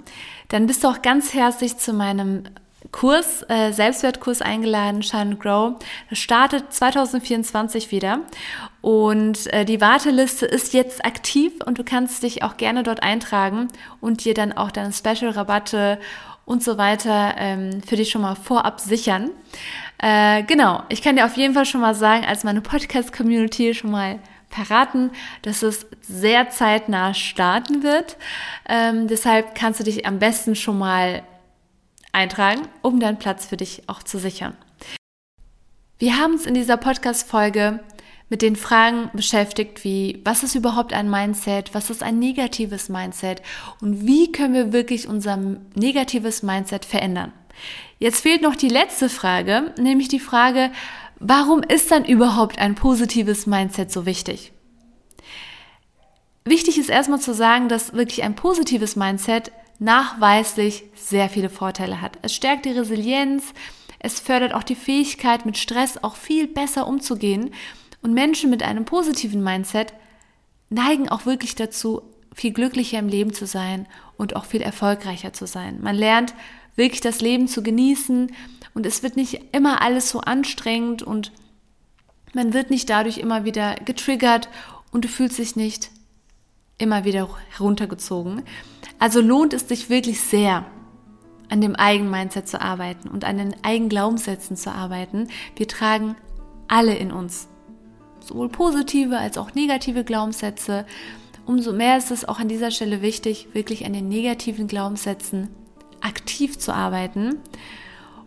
dann 0.50 0.68
bist 0.68 0.84
du 0.84 0.88
auch 0.88 1.02
ganz 1.02 1.34
herzlich 1.34 1.78
zu 1.78 1.94
meinem 1.94 2.44
Kurs, 2.92 3.44
äh, 3.50 3.72
Selbstwertkurs 3.72 4.42
eingeladen, 4.42 5.02
Shine 5.02 5.36
Grow. 5.38 5.74
Das 6.10 6.20
startet 6.20 6.72
2024 6.72 7.92
wieder 7.92 8.20
und 8.82 9.52
äh, 9.52 9.66
die 9.66 9.82
Warteliste 9.82 10.46
ist 10.46 10.74
jetzt 10.74 11.04
aktiv 11.04 11.54
und 11.66 11.80
du 11.80 11.84
kannst 11.84 12.24
dich 12.24 12.44
auch 12.44 12.58
gerne 12.58 12.84
dort 12.84 13.02
eintragen 13.04 13.68
und 14.02 14.24
dir 14.24 14.34
dann 14.34 14.54
auch 14.54 14.72
deine 14.72 14.94
Special-Rabatte 14.94 16.00
und 16.46 16.64
so 16.64 16.78
weiter 16.78 17.36
ähm, 17.38 17.82
für 17.82 17.96
dich 17.96 18.12
schon 18.12 18.22
mal 18.22 18.36
vorab 18.36 18.80
sichern. 18.80 19.32
Äh, 19.98 20.44
genau, 20.44 20.84
ich 20.90 21.02
kann 21.02 21.16
dir 21.16 21.26
auf 21.26 21.38
jeden 21.38 21.54
Fall 21.54 21.66
schon 21.66 21.82
mal 21.82 21.96
sagen, 21.96 22.26
als 22.26 22.44
meine 22.44 22.62
Podcast-Community 22.62 23.74
schon 23.74 23.92
mal 23.92 24.20
verraten, 24.56 25.12
dass 25.41 25.62
es 25.62 25.86
sehr 26.02 26.50
zeitnah 26.50 27.13
starten 27.13 27.84
wird. 27.84 28.18
Ähm, 28.68 29.08
deshalb 29.08 29.56
kannst 29.56 29.80
du 29.80 29.84
dich 29.84 30.06
am 30.06 30.20
besten 30.20 30.56
schon 30.56 30.78
mal 30.78 31.24
eintragen, 32.12 32.62
um 32.82 33.00
deinen 33.00 33.20
Platz 33.20 33.46
für 33.46 33.58
dich 33.58 33.84
auch 33.88 34.02
zu 34.02 34.18
sichern. 34.18 34.56
Wir 35.98 36.18
haben 36.18 36.34
uns 36.34 36.46
in 36.46 36.54
dieser 36.54 36.78
Podcast-Folge 36.78 37.80
mit 38.30 38.41
den 38.41 38.56
Fragen 38.56 39.12
beschäftigt, 39.13 39.84
wie, 39.84 40.22
was 40.26 40.44
ist 40.44 40.56
überhaupt 40.56 40.94
ein 40.94 41.10
Mindset? 41.10 41.74
Was 41.74 41.89
ist 41.89 42.02
ein 42.02 42.18
negatives 42.18 42.89
Mindset? 42.89 43.41
Und 43.82 44.08
wie 44.08 44.32
können 44.32 44.54
wir 44.54 44.74
wirklich 44.74 45.08
unser 45.08 45.38
negatives 45.76 46.41
Mindset 46.41 46.86
verändern? 46.86 47.32
Jetzt 48.00 48.22
fehlt 48.22 48.41
noch 48.41 48.56
die 48.56 48.70
letzte 48.70 49.10
Frage, 49.10 49.74
nämlich 49.80 50.08
die 50.08 50.20
Frage, 50.20 50.72
warum 51.19 51.62
ist 51.63 51.91
dann 51.91 52.06
überhaupt 52.06 52.60
ein 52.60 52.75
positives 52.75 53.47
Mindset 53.47 53.91
so 53.91 54.06
wichtig? 54.06 54.51
Wichtig 56.45 56.78
ist 56.78 56.89
erstmal 56.89 57.19
zu 57.19 57.34
sagen, 57.34 57.69
dass 57.69 57.93
wirklich 57.93 58.23
ein 58.23 58.36
positives 58.36 58.95
Mindset 58.95 59.51
nachweislich 59.80 60.84
sehr 60.95 61.30
viele 61.30 61.49
Vorteile 61.49 62.01
hat. 62.01 62.19
Es 62.21 62.34
stärkt 62.34 62.65
die 62.65 62.71
Resilienz, 62.71 63.54
es 63.99 64.19
fördert 64.19 64.54
auch 64.54 64.63
die 64.63 64.75
Fähigkeit, 64.75 65.45
mit 65.45 65.58
Stress 65.58 65.97
auch 66.04 66.15
viel 66.15 66.47
besser 66.47 66.88
umzugehen. 66.88 67.51
Und 68.04 68.13
Menschen 68.13 68.51
mit 68.51 68.62
einem 68.62 68.86
positiven 68.86 69.43
Mindset 69.43 69.93
neigen 70.69 71.10
auch 71.10 71.25
wirklich 71.25 71.56
dazu, 71.56 72.04
viel 72.32 72.54
glücklicher 72.54 72.99
im 72.99 73.08
Leben 73.08 73.34
zu 73.34 73.47
sein 73.47 73.88
und 74.17 74.36
auch 74.36 74.45
viel 74.45 74.62
erfolgreicher 74.62 75.34
zu 75.34 75.47
sein. 75.47 75.80
Man 75.82 75.95
lernt 75.95 76.36
wirklich 76.76 77.02
das 77.02 77.22
Leben 77.22 77.48
zu 77.48 77.64
genießen 77.64 78.32
und 78.74 78.86
es 78.86 79.04
wird 79.04 79.16
nicht 79.16 79.42
immer 79.54 79.82
alles 79.82 80.10
so 80.10 80.20
anstrengend 80.20 81.02
und 81.02 81.32
man 82.34 82.54
wird 82.54 82.70
nicht 82.70 82.90
dadurch 82.90 83.18
immer 83.18 83.46
wieder 83.46 83.76
getriggert 83.76 84.50
und 84.92 85.06
du 85.06 85.08
fühlst 85.08 85.38
dich 85.40 85.56
nicht 85.56 85.90
immer 86.78 87.06
wieder 87.06 87.30
heruntergezogen. 87.52 88.44
Also 89.00 89.22
lohnt 89.22 89.54
es 89.54 89.68
sich 89.68 89.90
wirklich 89.90 90.20
sehr, 90.20 90.66
an 91.50 91.62
dem 91.62 91.76
eigenen 91.76 92.12
Mindset 92.12 92.48
zu 92.48 92.62
arbeiten 92.62 93.08
und 93.08 93.24
an 93.24 93.38
den 93.38 93.56
eigenen 93.64 93.90
Glaubenssätzen 93.90 94.58
zu 94.58 94.72
arbeiten. 94.72 95.30
Wir 95.56 95.68
tragen 95.68 96.16
alle 96.68 96.96
in 96.96 97.12
uns. 97.12 97.48
Sowohl 98.20 98.50
positive 98.50 99.18
als 99.18 99.38
auch 99.38 99.54
negative 99.54 100.04
Glaubenssätze. 100.04 100.86
Umso 101.46 101.72
mehr 101.72 101.98
ist 101.98 102.12
es 102.12 102.28
auch 102.28 102.40
an 102.40 102.48
dieser 102.48 102.72
Stelle 102.72 103.02
wichtig, 103.02 103.50
wirklich 103.54 103.86
an 103.86 103.94
den 103.94 104.10
negativen 104.10 104.68
Glaubenssätzen 104.68 105.50
aktiv 106.06 106.58
zu 106.58 106.74
arbeiten. 106.74 107.39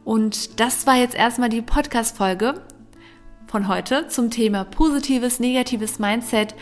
Und 0.04 0.60
das 0.60 0.86
war 0.86 0.96
jetzt 0.96 1.14
erstmal 1.14 1.48
die 1.48 1.62
Podcast-Folge 1.62 2.62
von 3.46 3.68
heute 3.68 4.08
zum 4.08 4.30
Thema 4.30 4.64
positives, 4.64 5.40
negatives 5.40 5.98
Mindset. 5.98 6.54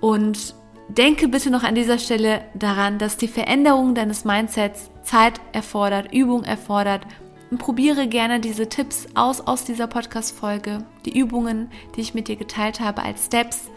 Und 0.00 0.54
denke 0.88 1.28
bitte 1.28 1.50
noch 1.50 1.64
an 1.64 1.74
dieser 1.74 1.98
Stelle 1.98 2.42
daran, 2.54 2.98
dass 2.98 3.16
die 3.16 3.28
Veränderung 3.28 3.94
deines 3.94 4.24
Mindsets 4.24 4.90
Zeit 5.02 5.40
erfordert, 5.52 6.12
Übung 6.12 6.44
erfordert. 6.44 7.06
Und 7.50 7.58
probiere 7.58 8.06
gerne 8.08 8.40
diese 8.40 8.68
Tipps 8.68 9.06
aus 9.14 9.40
aus 9.40 9.64
dieser 9.64 9.86
Podcast-Folge, 9.86 10.84
die 11.06 11.18
Übungen, 11.18 11.70
die 11.96 12.02
ich 12.02 12.12
mit 12.12 12.28
dir 12.28 12.36
geteilt 12.36 12.80
habe, 12.80 13.02
als 13.02 13.26
Steps, 13.26 13.70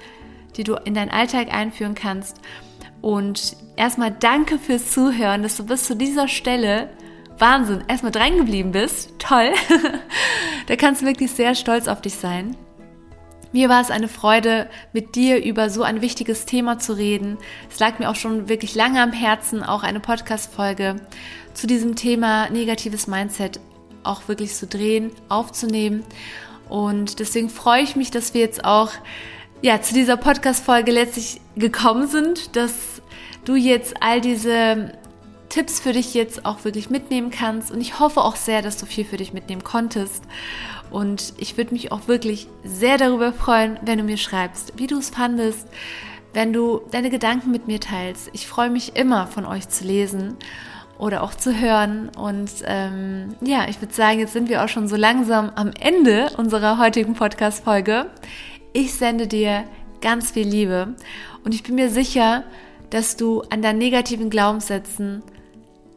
die 0.58 0.66
du 0.66 0.76
in 0.76 0.94
deinen 0.94 1.12
Alltag 1.12 1.54
einführen 1.54 1.96
kannst. 1.96 2.42
Und 3.02 3.58
erstmal 3.76 4.12
danke 4.12 4.60
fürs 4.60 4.92
Zuhören, 4.92 5.44
dass 5.44 5.58
du 5.58 5.66
bis 5.66 5.86
zu 5.86 5.96
dieser 5.96 6.28
Stelle 6.28 6.90
Wahnsinn, 7.42 7.84
erstmal 7.88 8.12
dran 8.12 8.38
geblieben 8.38 8.72
bist. 8.72 9.14
Toll. 9.18 9.52
da 10.68 10.76
kannst 10.76 11.02
du 11.02 11.08
wirklich 11.08 11.32
sehr 11.32 11.56
stolz 11.56 11.88
auf 11.88 12.02
dich 12.02 12.16
sein. 12.16 12.56
Mir 13.52 13.68
war 13.68 13.82
es 13.82 13.92
eine 13.92 14.08
Freude, 14.08 14.70
mit 14.94 15.16
dir 15.16 15.44
über 15.44 15.70
so 15.70 15.84
ein 15.84 16.02
wichtiges 16.02 16.46
Thema 16.46 16.80
zu 16.80 16.94
reden. 16.94 17.38
Es 17.70 17.80
lag 17.80 18.00
mir 18.00 18.10
auch 18.10 18.16
schon 18.16 18.48
wirklich 18.48 18.76
lange 18.76 19.02
am 19.02 19.12
Herzen, 19.12 19.64
auch 19.64 19.84
eine 19.84 20.00
Podcast-Folge 20.00 20.96
zu 21.54 21.68
diesem 21.68 21.96
Thema 21.96 22.50
negatives 22.50 23.08
Mindset 23.08 23.60
auch 24.04 24.28
wirklich 24.28 24.56
zu 24.56 24.68
drehen, 24.68 25.12
aufzunehmen. 25.28 26.04
Und 26.70 27.20
deswegen 27.20 27.50
freue 27.50 27.82
ich 27.82 27.96
mich, 27.98 28.12
dass 28.12 28.34
wir 28.34 28.42
jetzt 28.42 28.64
auch 28.64 28.92
ja, 29.62 29.82
zu 29.82 29.94
dieser 29.94 30.18
Podcast-Folge 30.18 30.92
letztlich 30.92 31.40
gekommen 31.56 32.08
sind, 32.08 32.56
dass 32.56 33.02
du 33.46 33.56
jetzt 33.56 33.96
all 34.02 34.20
diese 34.20 34.94
Tipps 35.50 35.80
für 35.80 35.92
dich 35.92 36.14
jetzt 36.14 36.46
auch 36.46 36.64
wirklich 36.64 36.90
mitnehmen 36.90 37.30
kannst. 37.30 37.72
Und 37.72 37.82
ich 37.82 38.00
hoffe 38.00 38.22
auch 38.22 38.36
sehr, 38.36 38.62
dass 38.62 38.78
du 38.78 38.86
viel 38.86 39.06
für 39.06 39.18
dich 39.18 39.34
mitnehmen 39.34 39.64
konntest. 39.64 40.24
Und 40.90 41.34
ich 41.38 41.58
würde 41.58 41.74
mich 41.74 41.92
auch 41.92 42.08
wirklich 42.08 42.48
sehr 42.64 42.98
darüber 42.98 43.34
freuen, 43.34 43.78
wenn 43.84 44.00
du 44.00 44.04
mir 44.04 44.18
schreibst, 44.18 44.74
wie 44.78 44.88
du 44.88 44.98
es 44.98 45.10
fandest, 45.10 45.68
wenn 46.34 46.54
du 46.54 46.82
deine 46.92 47.10
Gedanken 47.10 47.52
mit 47.52 47.68
mir 47.68 47.80
teilst. 47.80 48.30
Ich 48.34 48.48
freue 48.48 48.70
mich 48.70 48.96
immer 48.96 49.28
von 49.28 49.46
euch 49.46 49.70
zu 49.70 49.84
lesen 49.84 50.38
oder 50.98 51.24
auch 51.24 51.34
zu 51.34 51.60
hören. 51.60 52.10
Und 52.10 52.50
ähm, 52.66 53.36
ja, 53.42 53.68
ich 53.68 53.82
würde 53.82 53.94
sagen, 53.94 54.20
jetzt 54.20 54.34
sind 54.34 54.50
wir 54.50 54.64
auch 54.64 54.70
schon 54.70 54.88
so 54.88 54.96
langsam 54.96 55.52
am 55.56 55.72
Ende 55.80 56.32
unserer 56.38 56.78
heutigen 56.78 57.14
Podcast-Folge. 57.14 58.08
Ich 58.74 58.94
sende 58.94 59.28
dir 59.28 59.66
ganz 60.00 60.32
viel 60.32 60.48
Liebe 60.48 60.96
und 61.44 61.54
ich 61.54 61.64
bin 61.64 61.76
mir 61.76 61.90
sicher, 61.90 62.46
dass 62.90 63.18
du 63.18 63.42
an 63.50 63.62
deinen 63.62 63.80
negativen 63.80 64.30
Glaubenssätzen 64.30 65.24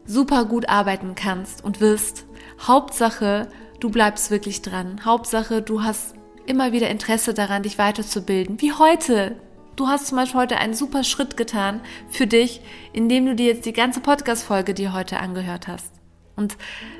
super 0.07 0.45
gut 0.45 0.69
arbeiten 0.69 1.15
kannst 1.15 1.63
und 1.63 1.81
wirst. 1.81 2.27
Hauptsache, 2.61 3.49
du 3.79 3.91
bleibst 3.91 4.33
wirklich 4.33 4.61
dran. 4.61 5.05
Hauptsache, 5.05 5.63
du 5.63 5.85
hast 5.85 6.17
immer 6.47 6.73
wieder 6.73 6.91
Interesse 6.91 7.33
daran, 7.33 7.63
dich 7.63 7.79
weiterzubilden. 7.79 8.61
Wie 8.61 8.73
heute. 8.73 9.37
Du 9.77 9.89
hast 9.89 10.07
zum 10.07 10.19
Beispiel 10.19 10.41
heute 10.41 10.57
einen 10.57 10.75
super 10.75 11.03
Schritt 11.03 11.37
getan 11.37 11.81
für 12.09 12.29
dich, 12.29 12.61
indem 12.93 13.27
du 13.27 13.35
dir 13.35 13.47
jetzt 13.47 13.67
die 13.67 13.73
ganze 13.73 14.01
Podcast-Folge 14.01 14.73
dir 14.73 14.93
heute 14.93 15.19
angehört 15.19 15.67
hast. 15.67 15.93
Und 16.37 16.57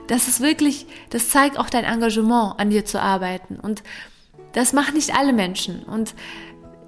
das 0.09 0.27
ist 0.29 0.41
wirklich, 0.41 0.87
das 1.11 1.31
zeigt 1.31 1.59
auch 1.59 1.71
dein 1.71 1.85
Engagement, 1.85 2.59
an 2.59 2.71
dir 2.71 2.85
zu 2.85 3.01
arbeiten. 3.01 3.61
Und 3.61 3.83
das 4.55 4.73
machen 4.73 4.95
nicht 4.95 5.15
alle 5.15 5.33
Menschen. 5.33 5.83
Und 5.83 6.15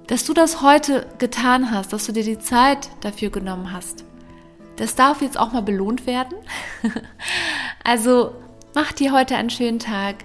dass 0.07 0.25
du 0.25 0.33
das 0.33 0.61
heute 0.61 1.05
getan 1.19 1.69
hast, 1.69 1.93
dass 1.93 2.05
du 2.05 2.13
dir 2.13 2.23
die 2.23 2.39
Zeit 2.39 2.89
dafür 3.01 3.29
genommen 3.29 3.71
hast, 3.71 4.03
das 4.77 4.95
darf 4.95 5.21
jetzt 5.21 5.39
auch 5.39 5.51
mal 5.51 5.61
belohnt 5.61 6.07
werden. 6.07 6.37
also 7.83 8.33
mach 8.73 8.91
dir 8.93 9.11
heute 9.11 9.35
einen 9.35 9.49
schönen 9.49 9.79
Tag. 9.79 10.15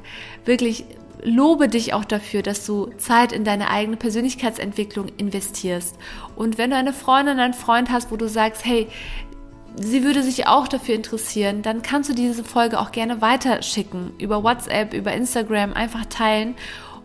Wirklich 0.45 0.85
lobe 1.23 1.69
dich 1.69 1.95
auch 1.95 2.05
dafür, 2.05 2.43
dass 2.43 2.67
du 2.67 2.87
Zeit 2.99 3.33
in 3.33 3.45
deine 3.45 3.71
eigene 3.71 3.97
Persönlichkeitsentwicklung 3.97 5.09
investierst. 5.17 5.97
Und 6.37 6.59
wenn 6.59 6.71
du 6.71 6.77
eine 6.77 6.93
Freundin, 6.93 7.39
einen 7.39 7.55
Freund 7.55 7.91
hast, 7.91 8.11
wo 8.11 8.17
du 8.17 8.29
sagst, 8.29 8.65
hey, 8.65 8.89
sie 9.77 10.05
würde 10.05 10.23
sich 10.23 10.47
auch 10.47 10.69
dafür 10.69 10.95
interessieren, 10.95 11.63
dann 11.63 11.83
kannst 11.83 12.11
du 12.11 12.15
diese 12.15 12.45
Folge 12.45 12.79
auch 12.79 12.93
gerne 12.93 13.21
weiterschicken. 13.21 14.13
Über 14.19 14.43
WhatsApp, 14.43 14.93
über 14.93 15.13
Instagram, 15.13 15.73
einfach 15.73 16.05
teilen, 16.07 16.57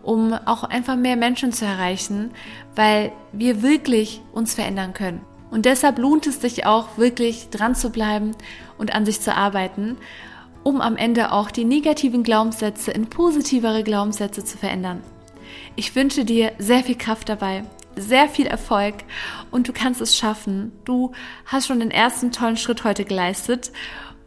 um 0.08 0.32
auch 0.32 0.64
einfach 0.64 0.96
mehr 0.96 1.16
Menschen 1.16 1.52
zu 1.52 1.66
erreichen, 1.66 2.30
weil 2.74 3.12
wir 3.32 3.60
wirklich 3.60 4.22
uns 4.32 4.54
verändern 4.54 4.94
können. 4.94 5.20
Und 5.50 5.66
deshalb 5.66 5.98
lohnt 5.98 6.26
es 6.26 6.40
sich 6.40 6.64
auch 6.64 6.96
wirklich 6.96 7.50
dran 7.50 7.74
zu 7.74 7.90
bleiben 7.90 8.34
und 8.78 8.94
an 8.94 9.04
sich 9.04 9.20
zu 9.20 9.36
arbeiten, 9.36 9.98
um 10.62 10.80
am 10.80 10.96
Ende 10.96 11.30
auch 11.30 11.50
die 11.50 11.66
negativen 11.66 12.22
Glaubenssätze 12.22 12.90
in 12.90 13.10
positivere 13.10 13.82
Glaubenssätze 13.82 14.42
zu 14.42 14.56
verändern. 14.56 15.02
Ich 15.76 15.94
wünsche 15.94 16.24
dir 16.24 16.52
sehr 16.56 16.82
viel 16.82 16.96
Kraft 16.96 17.28
dabei, 17.28 17.64
sehr 17.94 18.30
viel 18.30 18.46
Erfolg 18.46 18.94
und 19.50 19.68
du 19.68 19.74
kannst 19.74 20.00
es 20.00 20.16
schaffen. 20.16 20.72
Du 20.86 21.12
hast 21.44 21.66
schon 21.66 21.80
den 21.80 21.90
ersten 21.90 22.32
tollen 22.32 22.56
Schritt 22.56 22.82
heute 22.82 23.04
geleistet 23.04 23.72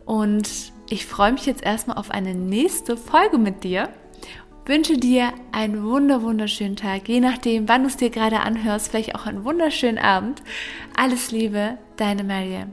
und 0.06 0.48
ich 0.92 1.08
freue 1.08 1.32
mich 1.32 1.48
jetzt 1.48 1.64
erstmal 1.64 1.98
auf 1.98 2.12
eine 2.12 2.36
nächste 2.36 2.98
Folge 2.98 3.40
mit 3.40 3.64
dir 3.64 3.90
wünsche 4.66 4.98
dir 4.98 5.34
einen 5.52 5.84
wunder 5.84 6.22
wunderschönen 6.22 6.76
Tag, 6.76 7.08
je 7.08 7.20
nachdem, 7.20 7.68
wann 7.68 7.84
du 7.84 7.88
es 7.88 7.98
dir 7.98 8.10
gerade 8.10 8.42
anhörst, 8.42 8.90
vielleicht 8.90 9.16
auch 9.16 9.26
einen 9.26 9.44
wunderschönen 9.44 9.98
Abend. 9.98 10.44
Alles 10.96 11.32
Liebe, 11.32 11.78
deine 11.98 12.24
Mariam. 12.24 12.72